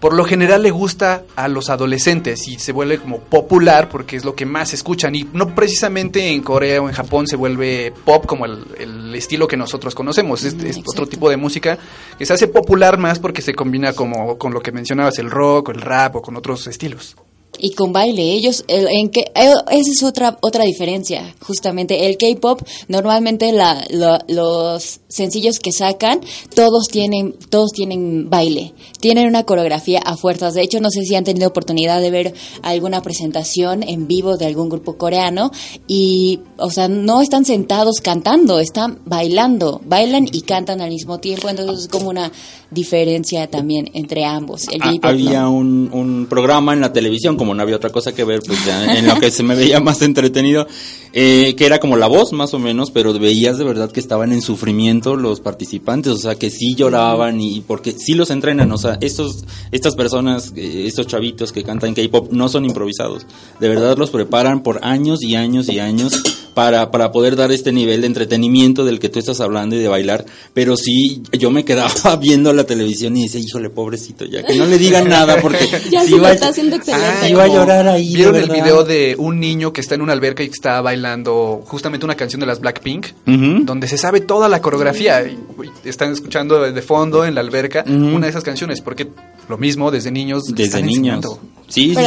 [0.00, 4.24] por lo general le gusta a los adolescentes y se vuelve como popular porque es
[4.24, 5.14] lo que más escuchan.
[5.14, 9.48] Y no precisamente en Corea o en Japón se vuelve pop como el, el estilo
[9.48, 10.44] que nosotros conocemos.
[10.44, 11.78] Es, es otro tipo de música
[12.18, 15.70] que se hace popular más porque se combina como con lo que mencionabas, el rock
[15.70, 17.16] o el rap o con otros estilos.
[17.58, 22.06] Y con baile, ellos, el- en que, esa es otra otra diferencia, justamente.
[22.06, 26.20] El K-pop, normalmente la, la- los sencillos que sacan,
[26.54, 30.54] todos tienen, todos tienen baile, tienen una coreografía a fuerzas.
[30.54, 34.46] De hecho, no sé si han tenido oportunidad de ver alguna presentación en vivo de
[34.46, 35.50] algún grupo coreano
[35.86, 41.48] y, o sea, no están sentados cantando, están bailando, bailan y cantan al mismo tiempo.
[41.48, 42.30] Entonces es como una
[42.70, 44.62] diferencia también entre ambos.
[44.70, 45.52] El Ah, había ¿no?
[45.52, 48.96] un, un programa en la televisión, como no había otra cosa que ver, pues ya
[48.96, 50.66] en lo que se me veía más entretenido,
[51.12, 54.32] eh, que era como la voz más o menos, pero veías de verdad que estaban
[54.32, 58.78] en sufrimiento los participantes, o sea, que sí lloraban y porque sí los entrenan, o
[58.78, 63.26] sea, estos, estas personas, eh, estos chavitos que cantan K-pop no son improvisados,
[63.60, 66.22] de verdad los preparan por años y años y años
[66.56, 69.88] para, para poder dar este nivel de entretenimiento del que tú estás hablando y de
[69.88, 70.24] bailar.
[70.54, 74.64] Pero sí, yo me quedaba viendo la televisión y decía, híjole, pobrecito, ya que no
[74.64, 77.34] le digan nada porque Ya sí se va lo a- está haciendo excelente.
[77.42, 78.08] a llorar ahí.
[78.08, 80.80] de ¿Vieron el video de un niño que está en una alberca y que está
[80.80, 83.08] bailando justamente una canción de las Blackpink?
[83.26, 85.22] Donde se sabe toda la coreografía.
[85.28, 88.80] y, uy, están escuchando de fondo en la alberca una de esas canciones.
[88.80, 89.08] Porque
[89.50, 90.44] lo mismo desde niños.
[90.48, 91.16] Desde están niños.
[91.16, 91.38] enseñando.
[91.68, 92.02] Sí, sí,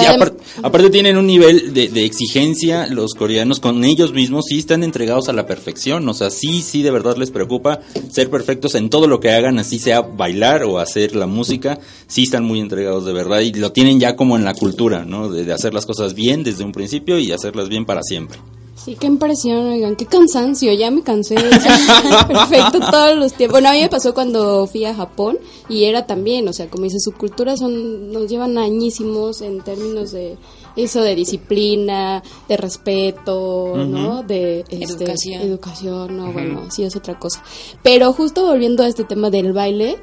[0.63, 5.27] aparte tienen un nivel de, de exigencia, los coreanos con ellos mismos sí están entregados
[5.27, 9.07] a la perfección, o sea, sí, sí, de verdad les preocupa ser perfectos en todo
[9.07, 13.11] lo que hagan, así sea bailar o hacer la música, sí están muy entregados de
[13.11, 15.29] verdad y lo tienen ya como en la cultura, ¿no?
[15.29, 18.39] De, de hacer las cosas bien desde un principio y hacerlas bien para siempre.
[18.83, 21.35] Sí, qué impresión, oigan, qué cansancio, ya me cansé.
[22.27, 23.55] perfecto todos los tiempos.
[23.55, 26.85] Bueno, a mí me pasó cuando fui a Japón y era también, o sea, como
[26.85, 30.37] dice, su cultura son, nos llevan añísimos en términos de
[30.75, 34.23] eso de disciplina, de respeto, ¿no?
[34.23, 35.41] De este, Educación.
[35.41, 37.41] educación, no, bueno, sí es otra cosa.
[37.83, 39.97] Pero justo volviendo a este tema del baile,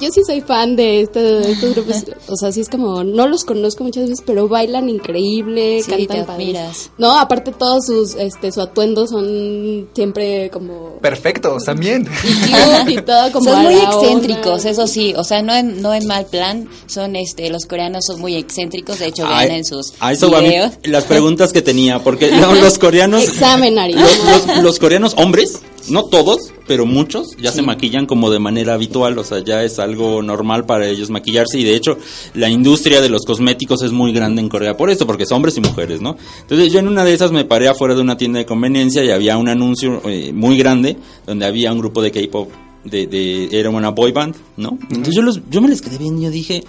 [0.00, 3.26] yo sí soy fan de, este, de estos grupos, o sea, sí es como, no
[3.28, 6.90] los conozco muchas veces, pero bailan increíble, Sí, cantan te admiras.
[6.98, 12.04] No, aparte todos sus, este, su atuendo son siempre como Perfectos también.
[12.06, 14.70] cute y todo como son muy excéntricos, onda.
[14.70, 18.20] eso sí, o sea, no en, no en mal plan, son este los coreanos son
[18.20, 20.48] muy excéntricos, de hecho A- en sus a eso va mi-
[20.84, 23.22] las preguntas que tenía, porque no, los coreanos...
[23.24, 23.94] Examen, Ari.
[23.94, 28.74] Los, los- los coreanos hombres, no todos, pero muchos, ya se maquillan como de manera
[28.74, 31.98] habitual, o sea, ya es algo normal para ellos maquillarse y de hecho
[32.34, 35.56] la industria de los cosméticos es muy grande en Corea por esto, porque son hombres
[35.58, 36.16] y mujeres, ¿no?
[36.40, 39.10] Entonces yo en una de esas me paré afuera de una tienda de conveniencia y
[39.10, 40.96] había un anuncio eh, muy grande
[41.26, 42.50] donde había un grupo de K-pop,
[42.84, 44.78] de, de, era una boy band, ¿no?
[44.90, 46.64] Entonces yo, los, yo me les quedé y yo dije...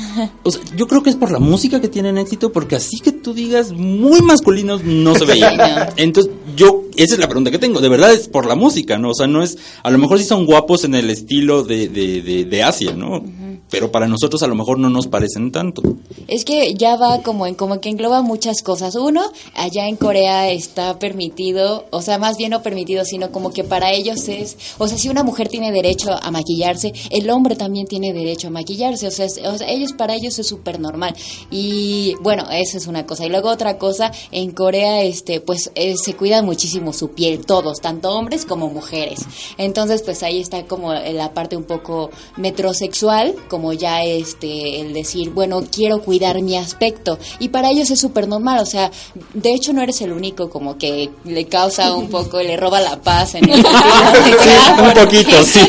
[0.42, 3.12] O sea, yo creo que es por la música que tienen éxito, porque así que
[3.12, 5.56] tú digas muy masculinos no se veían.
[5.56, 5.64] no.
[5.96, 7.80] Entonces, yo, esa es la pregunta que tengo.
[7.80, 9.10] De verdad es por la música, ¿no?
[9.10, 12.22] O sea, no es, a lo mejor sí son guapos en el estilo de, de,
[12.22, 13.22] de, de Asia, ¿no?
[13.68, 15.82] Pero para nosotros a lo mejor no nos parecen tanto.
[16.28, 18.94] Es que ya va como en como que engloba muchas cosas.
[18.94, 19.22] Uno,
[19.54, 23.92] allá en Corea está permitido, o sea, más bien no permitido, sino como que para
[23.92, 28.12] ellos es, o sea, si una mujer tiene derecho a maquillarse, el hombre también tiene
[28.12, 31.14] derecho a maquillarse, o sea, es- o sea, ellos para ellos es súper normal.
[31.50, 33.26] Y bueno, esa es una cosa.
[33.26, 37.80] Y luego otra cosa, en Corea, este, pues eh, se cuida muchísimo su piel, todos,
[37.80, 39.20] tanto hombres como mujeres.
[39.58, 45.30] Entonces, pues ahí está como la parte un poco metrosexual, como ya este, el decir,
[45.30, 47.18] bueno, quiero cuidar mi aspecto.
[47.40, 48.90] Y para ellos es súper normal, o sea,
[49.34, 53.02] de hecho no eres el único como que le causa un poco, le roba la
[53.02, 55.60] paz en el sentido un poquito, sí.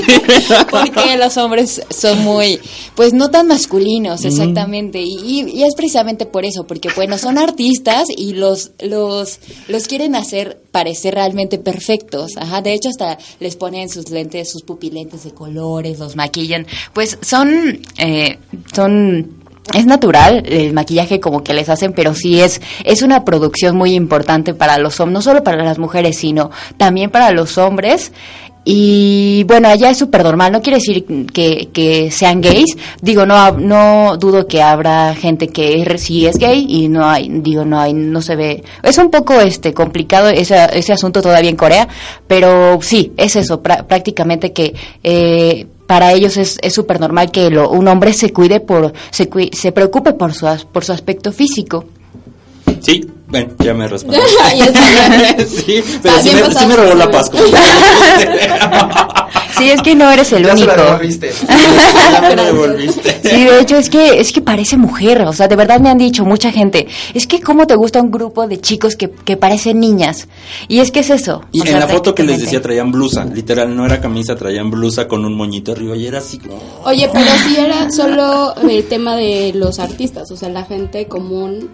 [0.69, 2.59] porque los hombres son muy,
[2.95, 5.01] pues no tan masculinos, exactamente.
[5.01, 10.15] Y, y es precisamente por eso, porque bueno, son artistas y los, los, los quieren
[10.15, 12.37] hacer parecer realmente perfectos.
[12.37, 16.65] Ajá, de hecho hasta les ponen sus lentes, sus pupilentes de colores, los maquillan.
[16.93, 18.37] Pues son, eh,
[18.73, 19.39] son
[19.73, 23.93] es natural el maquillaje como que les hacen, pero sí es, es una producción muy
[23.93, 28.11] importante para los hombres, no solo para las mujeres, sino también para los hombres.
[28.63, 31.03] Y bueno, allá es súper normal, no quiere decir
[31.33, 36.67] que, que sean gays, digo, no, no dudo que habrá gente que sí es gay
[36.69, 40.57] y no hay, digo, no hay, no se ve, es un poco este complicado ese,
[40.73, 41.87] ese asunto todavía en Corea,
[42.27, 47.49] pero sí, es eso, prá- prácticamente que eh, para ellos es es súper normal que
[47.49, 51.83] lo- un hombre se cuide por, se, se preocupe por su, por su aspecto físico.
[52.79, 53.89] Sí, bueno, ya me
[54.65, 55.45] está.
[55.45, 57.51] sí, pero sí me, sí me robó la sí.
[59.57, 60.87] Sí, es que no eres el Ya se la único.
[60.87, 61.31] devolviste.
[62.11, 63.19] ya me devolviste.
[63.23, 65.97] Sí, de hecho es que es que parece mujer, o sea, de verdad me han
[65.97, 69.79] dicho mucha gente, es que cómo te gusta un grupo de chicos que, que parecen
[69.79, 70.27] niñas.
[70.67, 71.43] Y es que es eso.
[71.51, 74.35] Y o en sea, la foto que les decía traían blusa, literal, no era camisa,
[74.35, 76.59] traían blusa con un moñito arriba y era así como...
[76.85, 81.69] Oye, pero si era solo el tema de los artistas, o sea, la gente común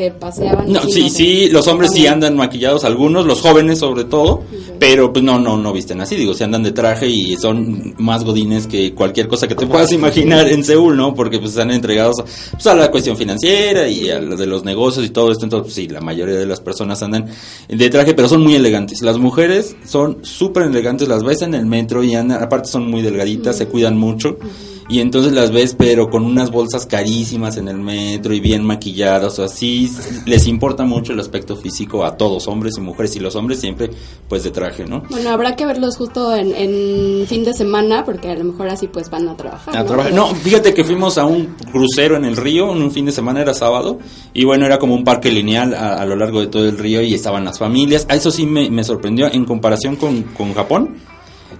[0.00, 0.72] que paseaban.
[0.72, 4.42] No, sí, sí, los hombres sí andan maquillados, algunos, los jóvenes sobre todo,
[4.78, 8.24] pero pues no, no, no visten así, digo, se andan de traje y son más
[8.24, 11.14] godines que cualquier cosa que te puedas imaginar en Seúl, ¿no?
[11.14, 14.64] Porque pues están entregados a, pues, a la cuestión financiera y a lo de los
[14.64, 17.26] negocios y todo esto, entonces pues, sí, la mayoría de las personas andan
[17.68, 19.02] de traje, pero son muy elegantes.
[19.02, 23.02] Las mujeres son súper elegantes, las ves en el metro y andan, aparte son muy
[23.02, 24.38] delgaditas, se cuidan mucho.
[24.90, 29.38] Y entonces las ves, pero con unas bolsas carísimas en el metro y bien maquilladas,
[29.38, 29.88] o así.
[30.26, 33.14] Les importa mucho el aspecto físico a todos, hombres y mujeres.
[33.14, 33.88] Y los hombres siempre,
[34.28, 35.04] pues de traje, ¿no?
[35.08, 38.88] Bueno, habrá que verlos justo en, en fin de semana, porque a lo mejor así
[38.88, 39.76] pues van a trabajar.
[39.76, 39.86] A ¿no?
[39.86, 40.12] trabajar.
[40.12, 43.42] No, fíjate que fuimos a un crucero en el río, en un fin de semana
[43.42, 44.00] era sábado,
[44.34, 47.00] y bueno, era como un parque lineal a, a lo largo de todo el río
[47.00, 48.06] y estaban las familias.
[48.08, 50.96] A eso sí me, me sorprendió en comparación con, con Japón.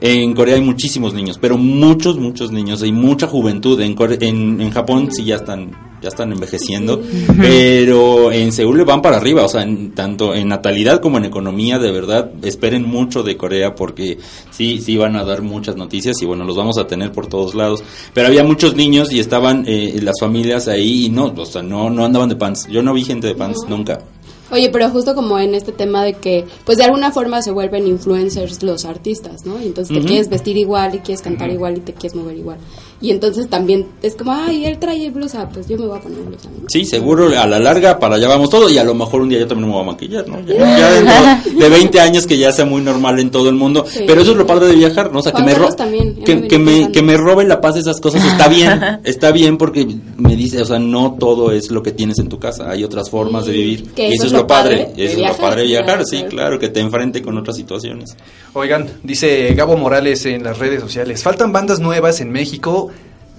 [0.01, 3.81] En Corea hay muchísimos niños, pero muchos, muchos niños, hay mucha juventud.
[3.81, 7.03] En, Core- en, en Japón sí ya están, ya están envejeciendo,
[7.37, 11.79] pero en Seúl van para arriba, o sea, en- tanto en natalidad como en economía,
[11.79, 14.19] de verdad, esperen mucho de Corea porque
[14.51, 17.55] sí, sí van a dar muchas noticias y bueno, los vamos a tener por todos
[17.55, 17.83] lados.
[18.15, 21.91] Pero había muchos niños y estaban eh, las familias ahí y no, o sea, no,
[21.91, 22.67] no andaban de pants.
[22.69, 23.99] Yo no vi gente de pants nunca.
[24.51, 27.87] Oye, pero justo como en este tema de que, pues de alguna forma se vuelven
[27.87, 29.61] influencers los artistas, ¿no?
[29.61, 32.59] Y entonces te quieres vestir igual y quieres cantar igual y te quieres mover igual.
[33.03, 36.21] Y entonces también es como, ay, él trae blusa, pues yo me voy a poner
[36.21, 36.67] blusa, ¿no?
[36.69, 39.39] Sí, seguro a la larga para allá vamos todo y a lo mejor un día
[39.39, 40.39] yo también me voy a maquillar, ¿no?
[40.45, 43.87] Ya, de 20 años que ya sea muy normal en todo el mundo.
[43.89, 44.05] Sí.
[44.07, 45.21] Pero eso es lo padre de viajar, ¿no?
[45.21, 46.93] O sea, que me, también, que, me que me, pensando.
[46.93, 49.87] que me robe la paz de esas cosas está bien, está bien porque
[50.19, 53.09] me dice, o sea, no todo es lo que tienes en tu casa, hay otras
[53.09, 53.93] formas de vivir.
[53.95, 56.29] Que y eso eso es lo padre, eso es lo padre de viajar, sí, claro.
[56.29, 58.15] claro, que te enfrente con otras situaciones.
[58.53, 62.90] Oigan, dice Gabo Morales en las redes sociales, faltan bandas nuevas en México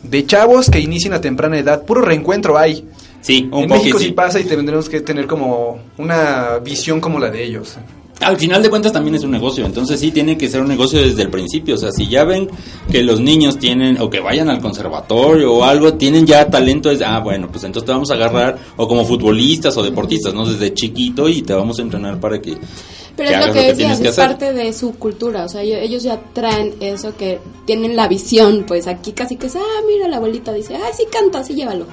[0.03, 2.87] de chavos que inician a temprana edad, puro reencuentro hay.
[3.21, 4.05] Sí, un en poco México sí.
[4.05, 7.77] sí pasa y tendremos que tener como una visión como la de ellos.
[8.21, 11.01] Al final de cuentas también es un negocio, entonces sí tiene que ser un negocio
[11.01, 12.49] desde el principio, o sea, si ya ven
[12.91, 17.01] que los niños tienen, o que vayan al conservatorio o algo, tienen ya talento, es,
[17.01, 20.45] ah, bueno, pues entonces te vamos a agarrar, o como futbolistas o deportistas, ¿no?
[20.45, 22.57] Desde chiquito y te vamos a entrenar para que,
[23.15, 24.27] Pero que es lo que decías, tienes que es hacer.
[24.27, 28.65] parte de su cultura, o sea, ellos, ellos ya traen eso que tienen la visión,
[28.67, 31.85] pues aquí casi que es, ah, mira, la abuelita dice, ay, sí canta, sí llévalo,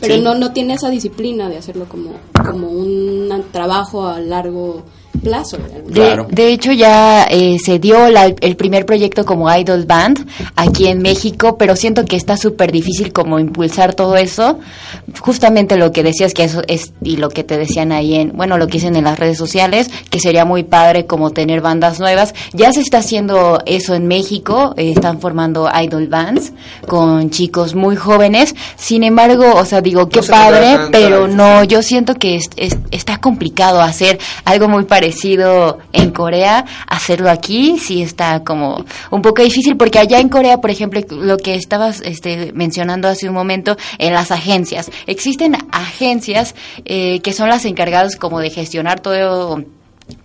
[0.00, 0.20] Pero sí.
[0.20, 4.84] no, no tiene esa disciplina de hacerlo como, como un trabajo a largo
[5.20, 5.56] plazo.
[5.58, 6.26] De, Claro.
[6.30, 11.00] de hecho ya eh, se dio la- el primer proyecto como Idol Band aquí en
[11.00, 14.58] México, pero siento que está súper difícil como impulsar todo eso.
[15.20, 18.58] Justamente lo que decías que eso es y lo que te decían ahí en, bueno,
[18.58, 22.34] lo que dicen en las redes sociales, que sería muy padre como tener bandas nuevas.
[22.52, 26.52] Ya se está haciendo eso en México, eh, están formando Idol Bands
[26.86, 28.54] con chicos muy jóvenes.
[28.76, 33.18] Sin embargo, o sea, digo, qué padre, pero no, yo siento que es- es- está
[33.18, 35.05] complicado hacer algo muy parecido
[35.92, 40.70] en Corea, hacerlo aquí sí está como un poco difícil porque allá en Corea, por
[40.70, 46.54] ejemplo, lo que estabas este, mencionando hace un momento en las agencias, existen agencias
[46.84, 49.62] eh, que son las encargadas como de gestionar todo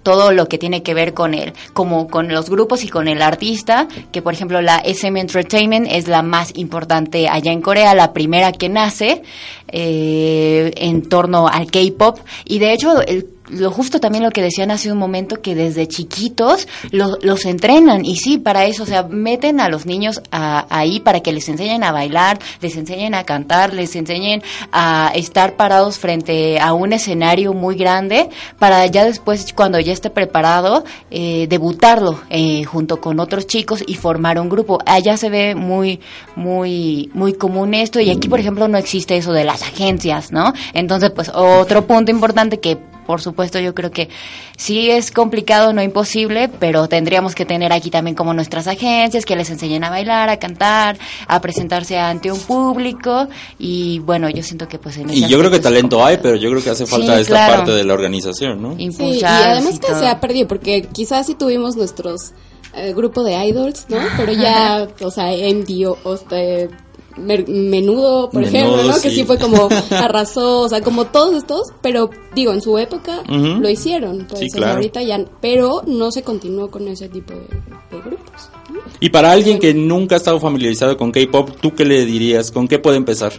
[0.04, 3.20] todo lo que tiene que ver con el, como con los grupos y con el
[3.24, 8.14] artista, que por ejemplo la SM Entertainment es la más importante allá en Corea, la
[8.14, 9.24] primera que nace
[9.70, 12.20] eh, en torno al K-pop.
[12.46, 15.88] Y de hecho el- lo justo también lo que decían hace un momento que desde
[15.88, 18.06] chiquitos lo- los entrenan.
[18.06, 21.50] Y sí para eso o sea meten a los niños a- ahí para que les
[21.50, 26.94] enseñen a bailar les enseñen a cantar les enseñen a estar parados frente a un
[26.94, 28.30] escenario muy grande
[28.60, 33.96] para ya después cuando ya esté preparado eh, debutarlo eh, junto con otros chicos y
[33.96, 34.78] formar un grupo.
[34.86, 36.00] Allá se ve muy
[36.36, 38.00] muy muy común esto.
[38.00, 42.12] Y aquí por ejemplo no existe eso de las agencias no entonces pues otro punto
[42.12, 44.10] importante que por supuesto, yo creo que
[44.58, 49.36] sí es complicado, no imposible, pero tendríamos que tener aquí también como nuestras agencias que
[49.36, 50.98] les enseñen a bailar, a cantar,
[51.28, 53.28] a presentarse ante un público
[53.60, 56.36] y bueno, yo siento que pues en ese Y yo creo que talento hay, pero
[56.36, 57.54] yo creo que hace falta Sí, esta claro.
[57.58, 58.76] parte de la organización, ¿no?
[58.76, 60.00] Sí, y Impulsar además y que todo.
[60.00, 62.32] se ha perdido, porque quizás sí tuvimos nuestros
[62.74, 63.98] eh, grupo de idols, ¿no?
[64.16, 69.02] Pero ya, o sea, MD, o este, mer- Menudo, por Menudo, ejemplo, ¿no?
[69.02, 69.24] Que sí.
[69.24, 74.26] fue como arrasó, o sea, como todos estos, pero digo, en su época lo hicieron,
[74.30, 74.74] pues Sí, claro.
[74.74, 78.50] ahorita ya, pero no se continuó con ese tipo de, de grupos.
[78.74, 78.80] ¿no?
[79.00, 82.52] Y para alguien que nunca ha estado familiarizado con K-pop, ¿tú qué le dirías?
[82.52, 83.34] ¿Con qué puede empezar?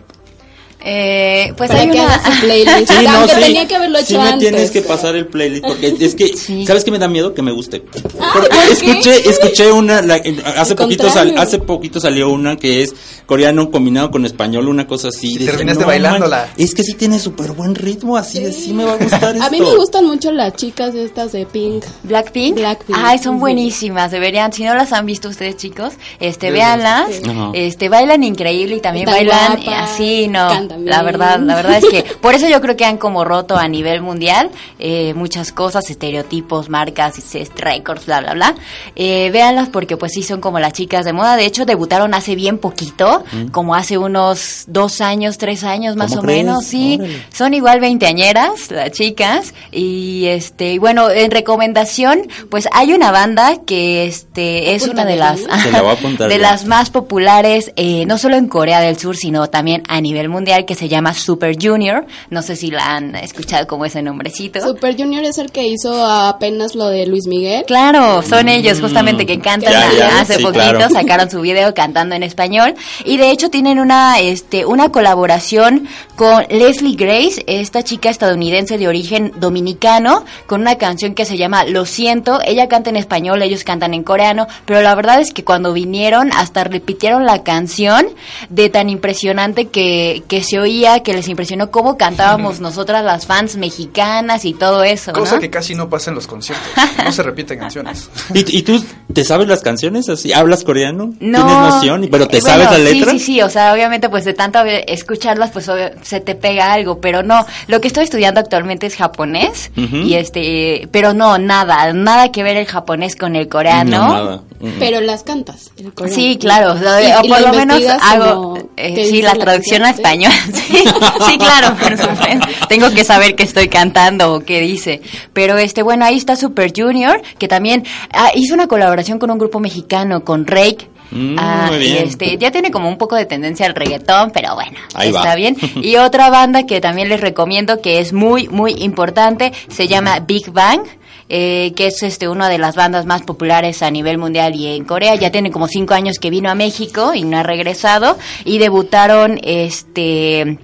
[0.85, 2.15] Eh, pues Para hay que una...
[2.15, 3.41] haga su playlist, Sí, no, aunque sí.
[3.41, 4.39] tenía que haberlo hecho Sí me antes.
[4.51, 6.67] tienes que pasar el playlist porque es que Sí.
[6.67, 7.35] ¿sabes qué me da miedo?
[7.35, 7.81] Que me guste.
[7.81, 8.73] Porque ¿por qué?
[8.73, 10.21] escuché escuché una la-
[10.57, 12.95] hace poquito sal- hace poquito salió una que es
[13.27, 15.35] coreano combinado con español, una cosa así.
[15.35, 16.49] Y terminaste "No bailándola".
[16.57, 19.51] Es que sí tiene súper buen ritmo, así de sí me va a gustar A
[19.51, 19.71] mí esto".
[19.71, 21.85] me gustan mucho las chicas estas de Pink.
[22.03, 22.57] Blackpink.
[22.57, 22.99] Blackpink.
[23.01, 27.07] Ay, son buenísimas, deberían, si no las han visto ustedes chicos, este, véanlas,
[27.55, 30.49] este, bailan increíble y también bailan guapas, así, no,
[30.79, 33.69] la verdad, la verdad es que, por eso yo creo que han como roto a
[33.69, 38.55] nivel mundial, eh, muchas cosas, estereotipos, marcas, y récords, bla, bla, bla,
[38.97, 42.35] eh, véanlas porque pues sí son como las chicas de moda, de hecho debutaron hace
[42.35, 47.27] bien poquito, como hace unos dos años, tres años más ¿Cómo o menos, sí, Órale.
[47.33, 49.55] son igual veinteañeras las chicas.
[49.71, 55.17] Y este y bueno en recomendación pues hay una banda que este es una de
[55.17, 59.83] las la de las más populares eh, no solo en Corea del Sur sino también
[59.89, 62.07] a nivel mundial que se llama Super Junior.
[62.31, 64.61] No sé si la han escuchado como ese nombrecito.
[64.61, 67.65] Super Junior es el que hizo apenas lo de Luis Miguel.
[67.67, 70.91] Claro, son ellos justamente que cantan Ya, ya, hace sí, poquito, claro.
[70.91, 72.75] sacaron su video cantando en español.
[73.05, 78.89] Y de hecho tienen una este una colaboración con Leslie Grace, esta chica estadounidense de
[78.89, 83.65] origen dominicano, con una canción que se llama Lo siento, ella canta en español, ellos
[83.65, 88.07] cantan en coreano, pero la verdad es que cuando vinieron hasta repitieron la canción
[88.49, 93.57] de tan impresionante que, que se oía, que les impresionó cómo cantábamos nosotras las fans
[93.57, 95.13] mexicanas y todo eso.
[95.13, 95.41] Cosa ¿no?
[95.41, 96.67] que casi no pasa en los conciertos.
[97.05, 98.09] No se repiten canciones.
[98.33, 98.83] ¿Y, y tú
[99.13, 100.33] te sabes las canciones así?
[100.33, 101.13] ¿Hablas coreano?
[101.21, 101.39] No.
[101.47, 102.09] ¿Tienes noción?
[102.11, 103.11] ¿Pero te Eh, sabes la letra?
[103.13, 106.73] Sí, sí, sí, o sea, obviamente pues de tanto escucharlas pues obvio, se te pega
[106.73, 111.93] algo, pero no, lo que estoy estudiando actualmente es japonés y este, pero no, nada,
[111.93, 113.99] nada que ver el japonés con el coreano.
[113.99, 114.43] No, nada.
[114.61, 114.69] Mm.
[114.79, 115.71] Pero las cantas.
[115.95, 116.15] coreano.
[116.15, 119.35] Sí, claro, o, sea, Y- o y por lo lo menos hago eh, sí la
[119.35, 120.33] traducción a español.
[120.53, 120.85] Sí,
[121.27, 122.47] sí, claro, por supuesto.
[122.69, 125.01] Tengo que saber qué estoy cantando o qué dice.
[125.33, 129.39] Pero este, bueno, ahí está Super Junior, que también ah, hizo una colaboración con un
[129.39, 130.89] grupo mexicano, con Rake.
[131.11, 132.05] Mm, Ah, muy y bien.
[132.09, 135.35] este, ya tiene como un poco de tendencia al reggaetón, pero bueno, Ahí está va.
[135.35, 135.57] bien.
[135.83, 140.51] Y otra banda que también les recomiendo que es muy, muy importante, se llama Big
[140.51, 140.81] Bang.
[141.29, 144.85] Eh, que es este una de las bandas más populares a nivel mundial y en
[144.85, 145.15] Corea.
[145.15, 148.19] Ya tiene como cinco años que vino a México y no ha regresado.
[148.45, 150.59] Y debutaron este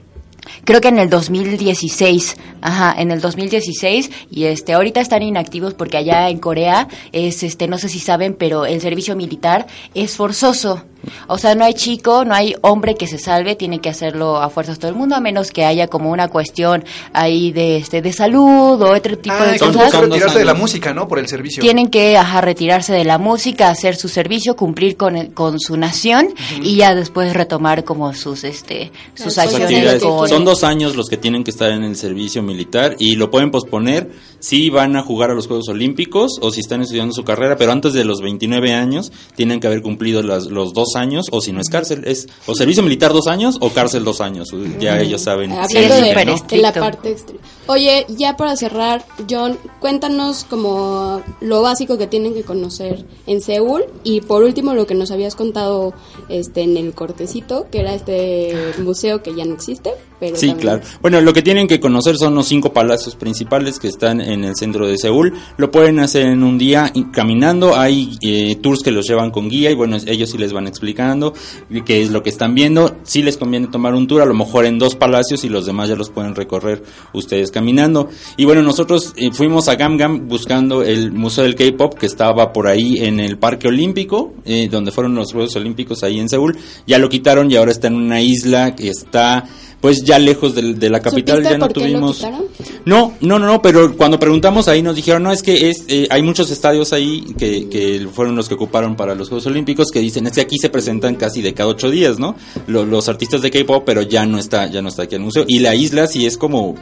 [0.65, 5.97] creo que en el 2016, ajá, en el 2016 y este ahorita están inactivos porque
[5.97, 10.85] allá en Corea es este no sé si saben, pero el servicio militar es forzoso.
[11.29, 14.51] O sea, no hay chico, no hay hombre que se salve, tiene que hacerlo a
[14.51, 18.13] fuerzas todo el mundo, a menos que haya como una cuestión ahí de este de
[18.13, 19.91] salud o otro tipo Ah, de son- cosas.
[19.91, 21.07] que dos retirarse de la música, ¿no?
[21.09, 21.61] Por el servicio.
[21.63, 25.77] Tienen que ajá, retirarse de la música, hacer su servicio, cumplir con, el- con su
[25.77, 26.29] nación
[26.63, 31.09] y ya después retomar como sus este sus Las acciones con- Son dos años los
[31.09, 35.03] que tienen que estar en el servicio militar y lo pueden posponer si van a
[35.03, 38.21] jugar a los Juegos Olímpicos o si están estudiando su carrera, pero antes de los
[38.21, 42.03] 29 años tienen que haber cumplido las- los dos años o si no es cárcel,
[42.07, 44.49] es o servicio militar dos años o cárcel dos años.
[44.81, 45.53] Ya ellos saben.
[45.53, 47.17] Hablando Sí, es de, de la parte
[47.67, 53.85] Oye, ya para cerrar, John, cuéntanos como lo básico que tienen que conocer en Seúl
[54.05, 55.93] y por último lo que nos habías contado
[56.31, 60.61] este en el cortecito, que era este museo que ya no existe, pero Sí, también-
[60.63, 60.83] claro.
[61.03, 64.57] Bueno, lo que tienen que conocer son los cinco palacios principales que están en el
[64.57, 65.35] centro de Seúl.
[65.59, 67.77] Lo pueden hacer en un día caminando.
[67.77, 71.35] Hay eh, tours que los llevan con guía y bueno, ellos sí les van explicando
[71.85, 72.97] qué es lo que están viendo.
[73.03, 75.89] Sí les conviene tomar un tour, a lo mejor en dos palacios y los demás
[75.89, 78.09] ya los pueden recorrer ustedes caminando.
[78.37, 82.69] Y bueno, nosotros eh, fuimos a Gamgam buscando el Museo del K-Pop que estaba por
[82.69, 86.57] ahí en el Parque Olímpico, eh, donde fueron los Juegos Olímpicos ahí en Seúl.
[86.87, 89.45] Ya lo quitaron y ahora está en una isla que está
[89.81, 92.21] pues ya lejos del- de, la capital ¿Supiste ya no por qué lo tuvimos
[92.85, 96.07] no no no no pero cuando preguntamos ahí nos dijeron no es que es eh,
[96.11, 100.01] hay muchos estadios ahí que, que fueron los que ocuparon para los Juegos Olímpicos que
[100.01, 102.35] dicen es que aquí se presentan casi de cada ocho días no
[102.67, 105.45] Lo- los artistas de K-pop pero ya no está ya no está aquí el museo.
[105.47, 106.75] Y la isla sí es como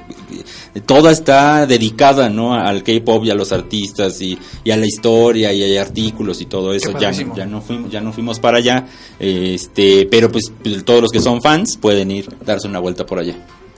[0.75, 4.87] eh, toda está dedicada no al K-pop y a los artistas y, y a la
[4.87, 6.93] historia y hay artículos y todo eso.
[7.01, 8.87] Ya ya no fuimos ya no fuimos para allá
[9.21, 10.51] este pero pues
[10.85, 13.34] todos los que son fans pueden ir darse una vuelta por allá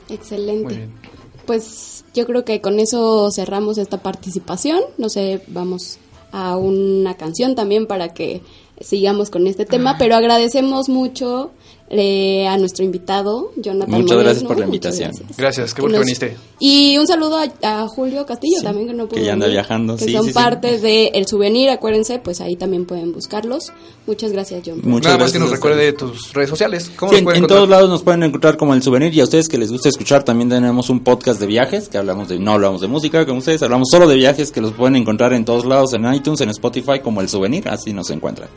[0.09, 0.65] Excelente.
[0.65, 0.93] Muy bien.
[1.47, 4.81] Pues yo creo que con eso cerramos esta participación.
[4.97, 5.99] No sé, vamos
[6.33, 8.43] a una canción también para que
[8.81, 11.51] sigamos con este tema, pero agradecemos mucho
[11.91, 14.23] eh, a nuestro invitado, Jonathan Muchas Moreno.
[14.23, 15.11] gracias por la Muchas invitación.
[15.13, 15.37] gracias.
[15.39, 16.37] Gracias, qué bueno que nos- viniste.
[16.61, 19.61] Y un saludo a, a Julio Castillo también, que no pudo que ya anda venir,
[19.61, 20.35] viajando, Que sí, son sí, sí.
[20.35, 23.73] parte de El Souvenir, acuérdense, pues ahí también pueden buscarlos.
[24.07, 24.81] Muchas gracias, John.
[24.85, 26.91] Muchas Nada más gracias que nos recuerde tus redes sociales.
[26.97, 29.49] ¿Cómo Sí, en, en todos lados nos pueden encontrar como el souvenir y a ustedes
[29.49, 32.81] que les gusta escuchar también tenemos un podcast de viajes que hablamos de no hablamos
[32.81, 35.93] de música como ustedes hablamos solo de viajes que los pueden encontrar en todos lados
[35.95, 38.49] en iTunes en Spotify como el souvenir así nos encuentran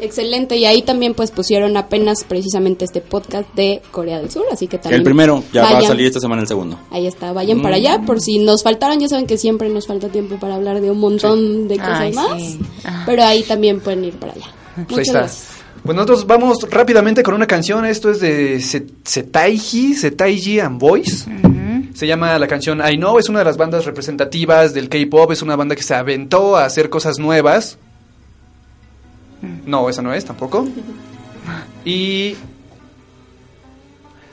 [0.00, 4.68] Excelente, y ahí también pues pusieron apenas precisamente este podcast de Corea del Sur, así
[4.68, 7.60] que también el primero ya va a salir esta semana el segundo Ahí está, vayan
[7.62, 10.80] para allá, por si nos faltaron, ya saben que siempre nos falta tiempo para hablar
[10.80, 12.58] de un montón de cosas Ay, más, sí.
[12.84, 13.02] Ah.
[13.06, 14.46] pero ahí también pueden ir para allá.
[14.74, 15.18] Pues ahí Muchas está.
[15.20, 15.48] gracias.
[15.82, 17.84] Pues nosotros vamos rápidamente con una canción.
[17.86, 21.26] Esto es de Se- Setaiji, Setaiji and Boys.
[21.94, 23.18] Se llama la canción I Know.
[23.18, 25.30] Es una de las bandas representativas del K-pop.
[25.32, 27.78] Es una banda que se aventó a hacer cosas nuevas.
[29.42, 30.66] No, esa no es tampoco.
[31.84, 32.36] Y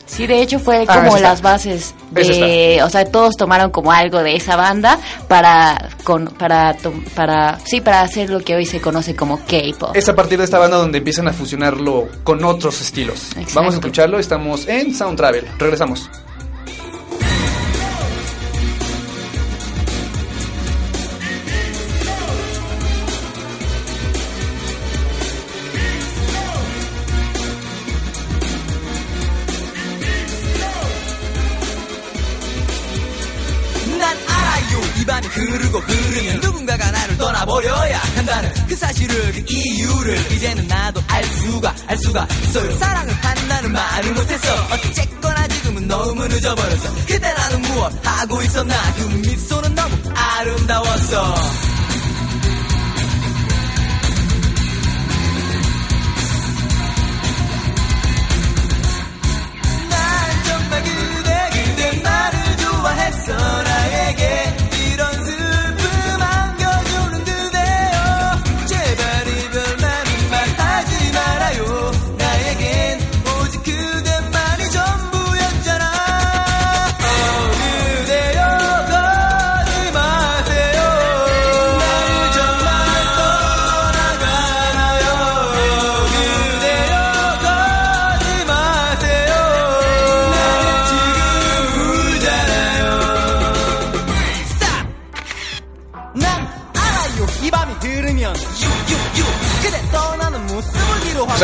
[0.08, 4.22] Sí, de hecho fue Ah, como las bases de, o sea, todos tomaron como algo
[4.22, 6.76] de esa banda para con para
[7.16, 9.96] para sí, para hacer lo que hoy se conoce como K-pop.
[9.96, 13.32] es a partir de esta banda donde empiezan a fusionarlo con otros estilos.
[13.32, 13.52] Exacto.
[13.56, 14.20] Vamos a escucharlo.
[14.20, 15.46] Estamos en Sound Travel.
[15.58, 16.25] Regresamos.「
[41.66, 44.54] 알 수가 알 수가 있어요 사랑을 한다는 말을 못했어.
[44.72, 46.94] 어쨌거나 지금은 너무 늦어버렸어.
[47.08, 48.76] 그때 나는 무엇 하고 있었나.
[48.94, 51.36] 그 미소는 너무 아름다웠어.
[59.90, 63.55] 난 정말 그대 그대 나를 좋아했어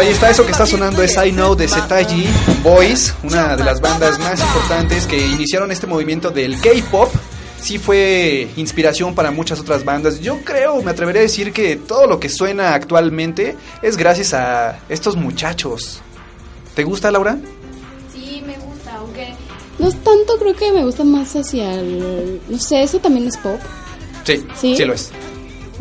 [0.02, 2.26] ahí está, eso que está sonando es I Know de Setaiji
[2.64, 7.14] Boys, una de las bandas más importantes que iniciaron este movimiento del K-pop
[7.62, 10.20] sí fue inspiración para muchas otras bandas.
[10.20, 14.80] Yo creo, me atrevería a decir que todo lo que suena actualmente es gracias a
[14.90, 16.02] estos muchachos.
[16.74, 17.38] ¿Te gusta, Laura?
[18.12, 19.36] Sí, me gusta, aunque
[19.78, 22.42] no es tanto, creo que me gusta más hacia el...
[22.50, 23.60] No sé, eso también es pop.
[24.24, 24.76] Sí, ¿Sí?
[24.76, 25.12] sí, lo es.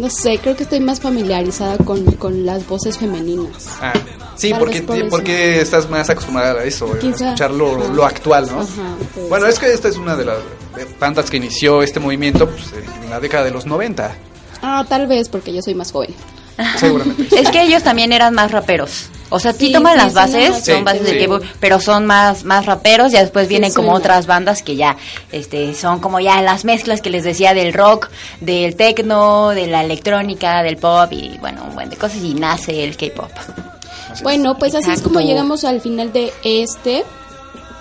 [0.00, 3.68] No sé, creo que estoy más familiarizada con, con las voces femeninas.
[3.82, 3.92] Ah,
[4.34, 7.26] sí, Tal porque, por porque estás más acostumbrada a eso, a Quizá.
[7.26, 7.92] escuchar lo, Ajá.
[7.92, 8.60] lo actual, ¿no?
[8.60, 10.38] Ajá, puede bueno, es que esta es una de las
[10.78, 12.64] eh, bandas que inició este movimiento pues,
[13.02, 14.14] en la década de los 90,
[14.62, 16.14] Ah, tal vez porque yo soy más joven.
[16.78, 17.28] seguramente.
[17.40, 19.08] Es que ellos también eran más raperos.
[19.30, 21.18] O sea, sí, Sí, toman sí, las bases, son Sí, bases de sí.
[21.26, 23.12] K-pop, pero son más más raperos.
[23.12, 24.96] Ya después vienen como otras bandas que ya
[25.32, 28.08] este son como ya las mezclas que les decía del rock,
[28.40, 32.84] del techno, de la electrónica, del pop y bueno, un buen de cosas y nace
[32.84, 33.30] el K-pop.
[34.22, 37.04] Bueno, pues así es como llegamos al final de este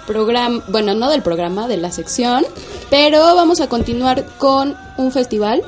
[0.05, 2.45] programa, bueno, no del programa, de la sección,
[2.89, 5.61] pero vamos a continuar con un festival.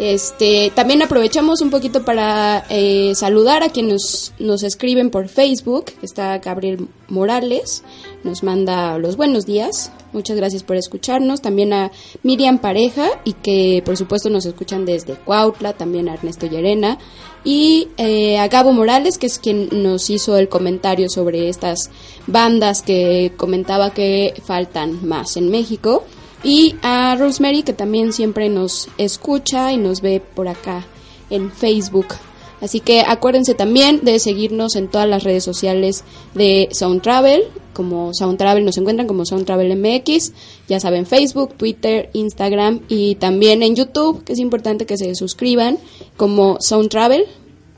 [0.00, 5.92] Este, también aprovechamos un poquito para eh, saludar a quienes nos, nos escriben por Facebook.
[6.00, 7.84] Está Gabriel Morales,
[8.24, 9.92] nos manda los buenos días.
[10.14, 11.42] Muchas gracias por escucharnos.
[11.42, 11.92] También a
[12.22, 15.74] Miriam Pareja y que por supuesto nos escuchan desde Cuautla.
[15.74, 16.96] También a Ernesto Llerena.
[17.44, 21.90] Y eh, a Gabo Morales, que es quien nos hizo el comentario sobre estas
[22.26, 26.04] bandas que comentaba que faltan más en México.
[26.42, 30.86] Y a Rosemary, que también siempre nos escucha y nos ve por acá
[31.28, 32.14] en Facebook.
[32.60, 37.44] Así que acuérdense también de seguirnos en todas las redes sociales de Sound Travel.
[37.72, 40.32] Como Sound Travel nos encuentran como Sound Travel MX.
[40.68, 45.78] Ya saben, Facebook, Twitter, Instagram y también en YouTube, que es importante que se suscriban
[46.18, 47.24] como Sound Travel,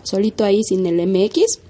[0.02, 1.60] solito ahí sin el MX.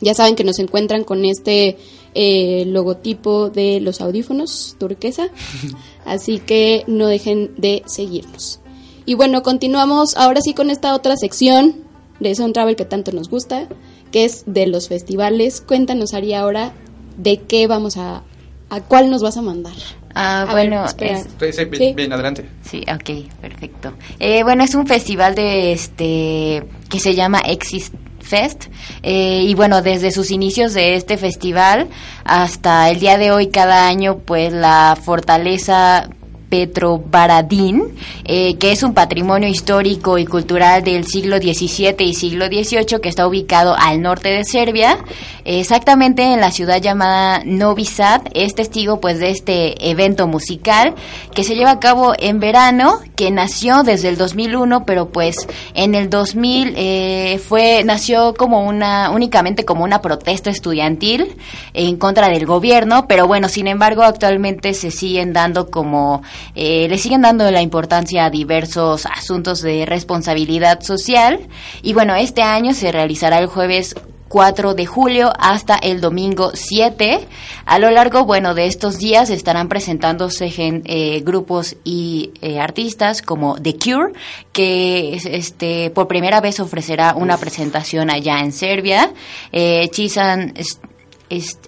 [0.00, 1.76] Ya saben que nos encuentran con este
[2.20, 5.28] eh, logotipo de los audífonos turquesa.
[6.04, 8.58] Así que no dejen de seguirnos.
[9.06, 11.76] Y bueno, continuamos ahora sí con esta otra sección
[12.18, 13.68] de Sound Travel que tanto nos gusta,
[14.10, 15.60] que es de los festivales.
[15.60, 16.72] Cuéntanos, Ari, ahora
[17.16, 18.22] de qué vamos a...
[18.70, 19.72] ¿A cuál nos vas a mandar?
[20.14, 21.94] Ah, A bueno, es- Sí, sí, bien, Sí.
[21.94, 22.46] bien, adelante.
[22.62, 23.92] Sí, ok, perfecto.
[24.18, 27.94] Eh, bueno, es un festival de este que se llama Exist
[28.28, 28.66] Fest.
[29.02, 31.88] Eh, y bueno, desde sus inicios de este festival
[32.24, 36.08] hasta el día de hoy cada año pues la fortaleza
[36.48, 37.82] Petrovaradin,
[38.24, 43.08] eh, que es un patrimonio histórico y cultural del siglo XVII y siglo XVIII que
[43.08, 44.98] está ubicado al norte de Serbia,
[45.44, 50.94] exactamente en la ciudad llamada Novi Sad, es testigo pues de este evento musical
[51.34, 55.36] que se lleva a cabo en verano, que nació desde el 2001, pero pues
[55.74, 61.36] en el 2000 eh, fue nació como una únicamente como una protesta estudiantil
[61.74, 66.22] en contra del gobierno, pero bueno, sin embargo actualmente se siguen dando como
[66.54, 71.40] eh, le siguen dando la importancia a diversos asuntos de responsabilidad social
[71.82, 73.94] y bueno, este año se realizará el jueves
[74.28, 77.20] 4 de julio hasta el domingo 7.
[77.64, 83.22] A lo largo, bueno, de estos días estarán presentándose gen- eh, grupos y eh, artistas
[83.22, 84.12] como The Cure,
[84.52, 89.10] que es, este por primera vez ofrecerá una presentación allá en Serbia.
[89.50, 90.52] Eh, Chisan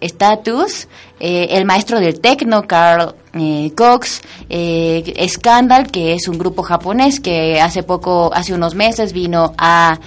[0.01, 0.89] Status,
[1.21, 7.21] eh, el maestro del techno, Carl eh, Cox, eh, Scandal, que es un grupo japonés
[7.21, 9.99] que hace poco, hace unos meses vino a,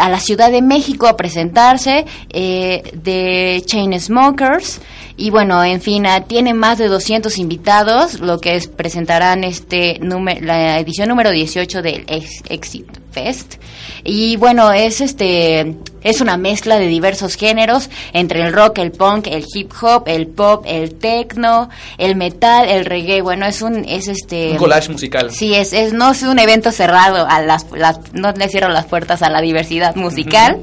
[0.00, 4.80] a la Ciudad de México a presentarse, de Chainsmokers,
[5.16, 10.00] y bueno, en fin, ah, tiene más de 200 invitados, lo que es, presentarán este
[10.00, 13.56] la edición número 18 del Ex- Exit Fest.
[14.04, 19.26] Y bueno, es este es una mezcla de diversos géneros entre el rock, el punk,
[19.28, 21.68] el hip hop, el pop, el techno,
[21.98, 23.22] el metal, el reggae.
[23.22, 25.30] Bueno, es un es este Un collage musical.
[25.30, 28.86] Sí, es, es no es un evento cerrado a las, las no le cierro las
[28.86, 30.60] puertas a la diversidad musical.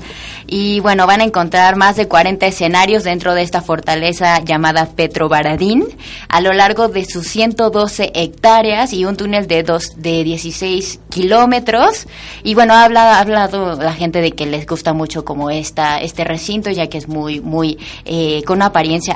[0.52, 5.86] Y bueno, van a encontrar más de 40 escenarios dentro de esta fortaleza llamada Petrovaradin
[6.28, 12.08] a lo largo de sus 112 hectáreas y un túnel de dos de 16 kilómetros.
[12.44, 16.00] Y bueno, ha hablado, ha hablado la gente de que les gusta mucho como esta
[16.02, 19.14] este recinto ya que es muy muy eh, con una apariencia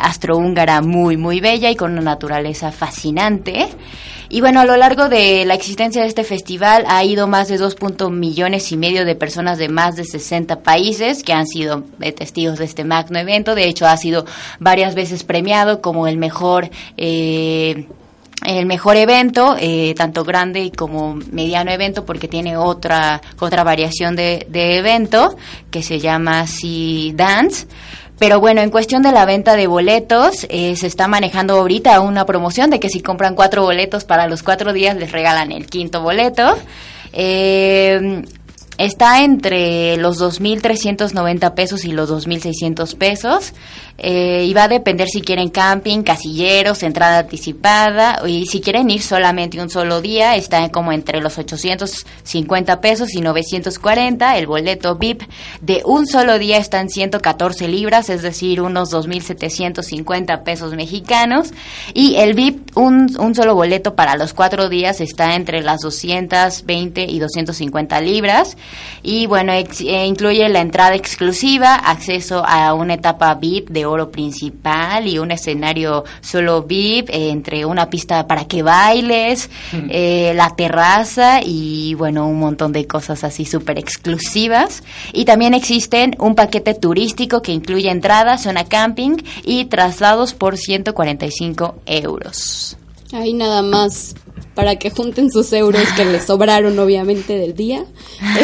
[0.82, 3.68] muy muy bella y con una naturaleza fascinante.
[4.30, 7.58] Y bueno, a lo largo de la existencia de este festival ha ido más de
[7.58, 11.84] 2 punto millones y medio de personas de más de 60 países que han sido
[12.02, 13.54] eh, testigos de este magno evento.
[13.54, 14.26] De hecho, ha sido
[14.60, 16.70] varias veces premiado como el mejor...
[16.98, 17.86] eh,
[18.46, 24.46] el mejor evento, eh, tanto grande como mediano evento, porque tiene otra, otra variación de,
[24.50, 25.38] de evento
[25.72, 27.68] que se llama Sea Dance.
[28.24, 32.26] Pero bueno, en cuestión de la venta de boletos, eh, se está manejando ahorita una
[32.26, 36.02] promoción de que si compran cuatro boletos para los cuatro días les regalan el quinto
[36.02, 36.56] boleto.
[37.12, 38.24] Eh,
[38.78, 43.52] está entre los 2.390 pesos y los 2.600 pesos.
[44.00, 49.04] Eh, y va a depender si quieren camping, casilleros, entrada anticipada y si quieren ir
[49.04, 54.38] solamente un solo día está como entre los 850 pesos y 940.
[54.38, 55.22] El boleto VIP
[55.62, 61.52] de un solo día está en 114 libras, es decir, unos 2.750 pesos mexicanos.
[61.94, 67.20] Y el VIP, un, solo boleto para los cuatro días está entre las 220 y
[67.20, 68.58] 250 libras.
[69.04, 74.12] Y bueno, ex- eh, incluye la entrada exclusiva, acceso a una etapa VIP de oro
[74.12, 79.50] principal y un escenario solo VIP, eh, entre una pista para que bailes,
[79.90, 84.84] eh, la terraza y bueno, un montón de cosas así súper exclusivas.
[85.12, 91.76] Y también existen un paquete turístico que incluye entrada, zona camping y traslados por 145
[91.86, 92.78] euros.
[93.12, 94.16] Ahí nada más
[94.56, 97.86] para que junten sus euros que les sobraron obviamente del día.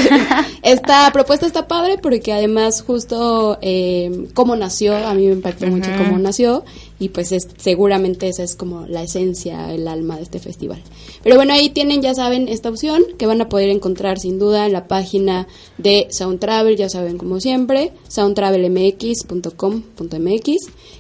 [0.63, 5.89] Esta propuesta está padre porque además justo eh, cómo nació, a mí me impactó mucho
[5.97, 6.63] cómo nació
[6.99, 10.81] y pues es, seguramente esa es como la esencia, el alma de este festival.
[11.23, 14.65] Pero bueno, ahí tienen, ya saben, esta opción que van a poder encontrar sin duda
[14.65, 15.47] en la página
[15.77, 20.51] de Sound Travel, ya saben como siempre, soundtravelmx.com.mx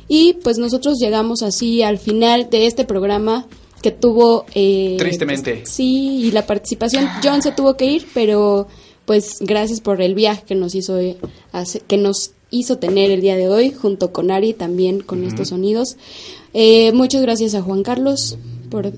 [0.07, 3.45] y pues nosotros llegamos así al final de este programa
[3.81, 4.45] que tuvo...
[4.55, 5.55] eh, Tristemente.
[5.57, 8.67] pues, sí, y la participación, John se tuvo que ir, pero
[9.05, 11.17] pues gracias por el viaje que nos hizo eh,
[11.51, 15.49] hace- que nos hizo tener el día de hoy junto con Ari también con estos
[15.49, 15.97] sonidos.
[16.53, 18.37] Eh, muchas gracias a Juan Carlos
[18.69, 18.91] por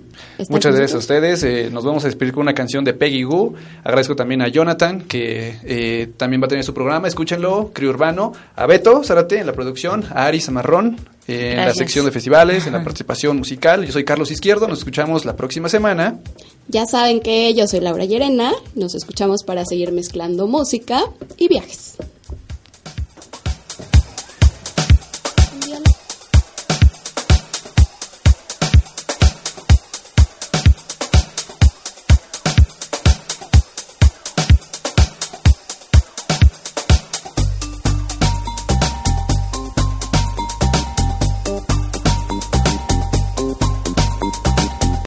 [0.50, 1.44] Muchas gracias a ustedes.
[1.44, 3.54] eh, nos vamos a despedir con una canción de Peggy Goo.
[3.84, 7.08] Agradezco también a Jonathan, que eh, también va a tener su programa.
[7.08, 8.34] Escúchenlo, Crio Urbano.
[8.56, 10.04] A Beto Zárate en la producción.
[10.12, 10.98] A Ari Zamarrón
[11.28, 13.86] eh, en la sección de festivales, en la participación musical.
[13.86, 14.68] Yo soy Carlos Izquierdo.
[14.68, 16.20] Nos escuchamos la próxima semana.
[16.68, 21.04] Ya saben que yo soy Laura Llerena, nos escuchamos para seguir mezclando música
[21.38, 21.98] y viajes.